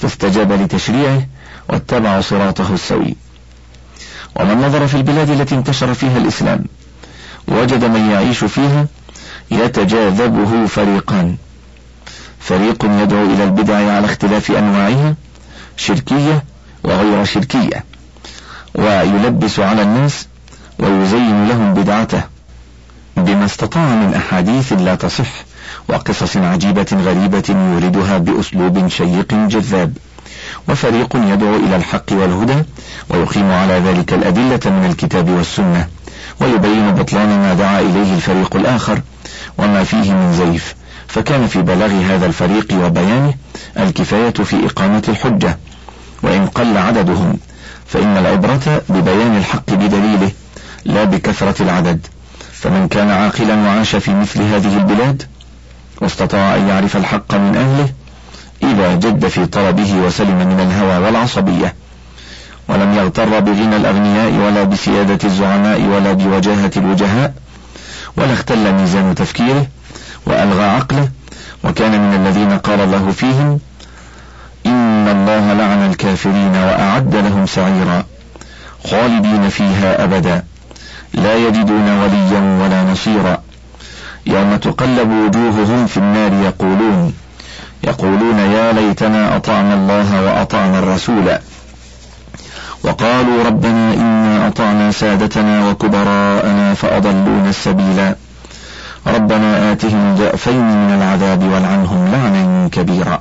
فاستجاب 0.00 0.52
لتشريعه 0.52 1.26
واتبعوا 1.68 2.20
صراطه 2.20 2.74
السوي. 2.74 3.16
ومن 4.36 4.62
نظر 4.62 4.86
في 4.86 4.94
البلاد 4.94 5.30
التي 5.30 5.54
انتشر 5.54 5.94
فيها 5.94 6.18
الإسلام 6.18 6.64
وجد 7.48 7.84
من 7.84 8.10
يعيش 8.10 8.44
فيها 8.44 8.86
يتجاذبه 9.50 10.66
فريقان. 10.66 11.36
فريق 12.40 12.84
يدعو 12.84 13.24
إلى 13.24 13.44
البدع 13.44 13.76
على 13.76 14.04
اختلاف 14.04 14.50
أنواعها 14.50 15.14
شركية 15.76 16.44
وغير 16.84 17.24
شركية. 17.24 17.84
ويلبس 18.74 19.60
على 19.60 19.82
الناس 19.82 20.26
ويزين 20.78 21.48
لهم 21.48 21.74
بدعته 21.74 22.22
بما 23.16 23.44
استطاع 23.44 23.94
من 23.94 24.14
أحاديث 24.14 24.72
لا 24.72 24.94
تصح 24.94 25.44
وقصص 25.88 26.36
عجيبة 26.36 26.86
غريبة 26.92 27.44
يوردها 27.48 28.18
بأسلوب 28.18 28.88
شيق 28.88 29.34
جذاب. 29.34 29.96
وفريق 30.68 31.16
يدعو 31.16 31.56
إلى 31.56 31.76
الحق 31.76 32.12
والهدى 32.12 32.62
ويقيم 33.08 33.50
على 33.52 33.78
ذلك 33.78 34.12
الأدلة 34.12 34.60
من 34.66 34.86
الكتاب 34.90 35.28
والسنة 35.28 35.88
ويبين 36.40 36.90
بطلان 36.90 37.28
ما 37.28 37.54
دعا 37.54 37.80
إليه 37.80 38.14
الفريق 38.14 38.56
الآخر 38.56 39.00
وما 39.58 39.84
فيه 39.84 40.12
من 40.12 40.32
زيف. 40.32 40.74
فكان 41.08 41.46
في 41.46 41.62
بلاغ 41.62 41.90
هذا 41.90 42.26
الفريق 42.26 42.74
وبيانه 42.84 43.34
الكفاية 43.78 44.30
في 44.30 44.66
إقامة 44.66 45.02
الحجة 45.08 45.58
وإن 46.22 46.46
قل 46.46 46.78
عددهم 46.78 47.38
فإن 47.86 48.16
العبرة 48.16 48.82
ببيان 48.88 49.36
الحق 49.36 49.70
بدليله 49.70 50.30
لا 50.84 51.04
بكثرة 51.04 51.62
العدد. 51.62 52.06
فمن 52.52 52.88
كان 52.88 53.10
عاقلا 53.10 53.54
وعاش 53.54 53.96
في 53.96 54.14
مثل 54.14 54.42
هذه 54.42 54.76
البلاد 54.76 55.22
واستطاع 56.00 56.56
أن 56.56 56.68
يعرف 56.68 56.96
الحق 56.96 57.34
من 57.34 57.56
أهله 57.56 57.88
إذا 58.72 58.94
جد 58.94 59.28
في 59.28 59.46
طلبه 59.46 59.94
وسلم 59.94 60.38
من 60.38 60.60
الهوى 60.60 61.04
والعصبية. 61.04 61.74
ولم 62.68 62.94
يغتر 62.94 63.40
بغنى 63.40 63.76
الأغنياء 63.76 64.32
ولا 64.32 64.62
بسيادة 64.62 65.18
الزعماء 65.24 65.80
ولا 65.80 66.12
بوجاهة 66.12 66.70
الوجهاء 66.76 67.34
ولا 68.16 68.32
اختل 68.32 68.72
ميزان 68.72 69.14
تفكيره 69.14 69.66
وألغى 70.26 70.64
عقله 70.64 71.08
وكان 71.64 71.90
من 71.90 72.26
الذين 72.26 72.58
قال 72.58 72.80
الله 72.80 73.10
فيهم 73.10 73.60
إن 74.66 75.08
الله 75.08 75.52
لعن 75.52 75.90
الكافرين 75.90 76.56
وأعد 76.56 77.16
لهم 77.16 77.46
سعيرا 77.46 78.04
خالدين 78.90 79.48
فيها 79.48 80.04
أبدا 80.04 80.42
لا 81.14 81.34
يجدون 81.36 81.88
وليا 82.02 82.40
ولا 82.64 82.82
نصيرا 82.82 83.38
يوم 84.26 84.56
تقلب 84.56 85.10
وجوههم 85.10 85.86
في 85.86 85.96
النار 85.96 86.32
يقولون 86.32 87.14
يقولون 87.84 88.38
يا 88.38 88.72
ليتنا 88.72 89.36
أطعنا 89.36 89.74
الله 89.74 90.22
وأطعنا 90.22 90.78
الرسول 90.78 91.38
وقالوا 92.84 93.44
ربنا 93.44 93.94
إنا 93.94 94.48
أطعنا 94.48 94.90
سادتنا 94.90 95.68
وكبراءنا 95.70 96.74
فأضلونا 96.74 97.48
السبيلا 97.50 98.16
ربنا 99.06 99.72
آتهم 99.72 100.14
ضعفين 100.14 100.60
من 100.86 100.94
العذاب 100.94 101.42
والعنهم 101.52 102.08
لعنا 102.12 102.68
كبيرا 102.68 103.20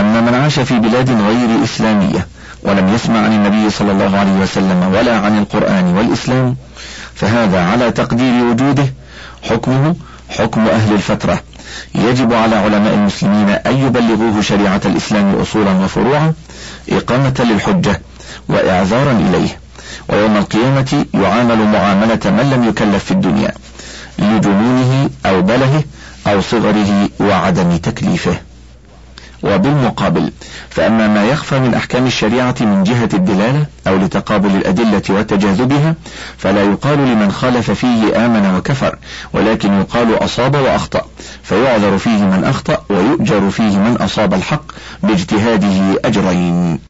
أما 0.00 0.20
من 0.20 0.34
عاش 0.34 0.60
في 0.60 0.78
بلاد 0.78 1.10
غير 1.10 1.64
إسلامية 1.64 2.26
ولم 2.62 2.94
يسمع 2.94 3.18
عن 3.20 3.32
النبي 3.32 3.70
صلى 3.70 3.92
الله 3.92 4.18
عليه 4.18 4.32
وسلم 4.32 4.90
ولا 4.94 5.18
عن 5.18 5.38
القرآن 5.38 5.84
والإسلام 5.84 6.56
فهذا 7.14 7.64
على 7.64 7.90
تقدير 7.90 8.44
وجوده 8.44 8.86
حكمه 9.42 9.94
حكم 10.28 10.66
أهل 10.66 10.92
الفترة. 10.94 11.40
يجب 11.94 12.32
على 12.32 12.56
علماء 12.56 12.94
المسلمين 12.94 13.48
أن 13.48 13.76
يبلغوه 13.76 14.40
شريعة 14.40 14.80
الإسلام 14.84 15.34
أصولا 15.34 15.70
وفروعا 15.70 16.32
إقامة 16.88 17.34
للحجة 17.38 18.00
وإعذارا 18.48 19.12
إليه. 19.12 19.58
ويوم 20.08 20.36
القيامة 20.36 21.04
يعامل 21.14 21.58
معاملة 21.64 22.20
من 22.24 22.50
لم 22.54 22.68
يكلف 22.68 23.04
في 23.04 23.10
الدنيا 23.10 23.52
لجنونه 24.18 25.10
أو 25.26 25.42
بله 25.42 25.82
أو 26.26 26.40
صغره 26.40 27.08
وعدم 27.20 27.76
تكليفه. 27.76 28.49
وبالمقابل 29.42 30.32
فأما 30.70 31.08
ما 31.08 31.24
يخفى 31.24 31.60
من 31.60 31.74
أحكام 31.74 32.06
الشريعة 32.06 32.54
من 32.60 32.84
جهة 32.84 33.08
الدلالة 33.14 33.66
أو 33.86 33.96
لتقابل 33.96 34.50
الأدلة 34.50 35.02
وتجاذبها 35.10 35.94
فلا 36.38 36.62
يقال 36.62 36.98
لمن 36.98 37.32
خالف 37.32 37.70
فيه 37.70 38.26
آمن 38.26 38.54
وكفر 38.56 38.96
ولكن 39.32 39.80
يقال 39.80 40.24
أصاب 40.24 40.54
وأخطأ 40.54 41.02
فيعذر 41.42 41.98
فيه 41.98 42.24
من 42.24 42.44
أخطأ 42.44 42.84
ويؤجر 42.90 43.50
فيه 43.50 43.78
من 43.78 43.96
أصاب 44.00 44.34
الحق 44.34 44.62
باجتهاده 45.02 46.00
أجرين. 46.04 46.78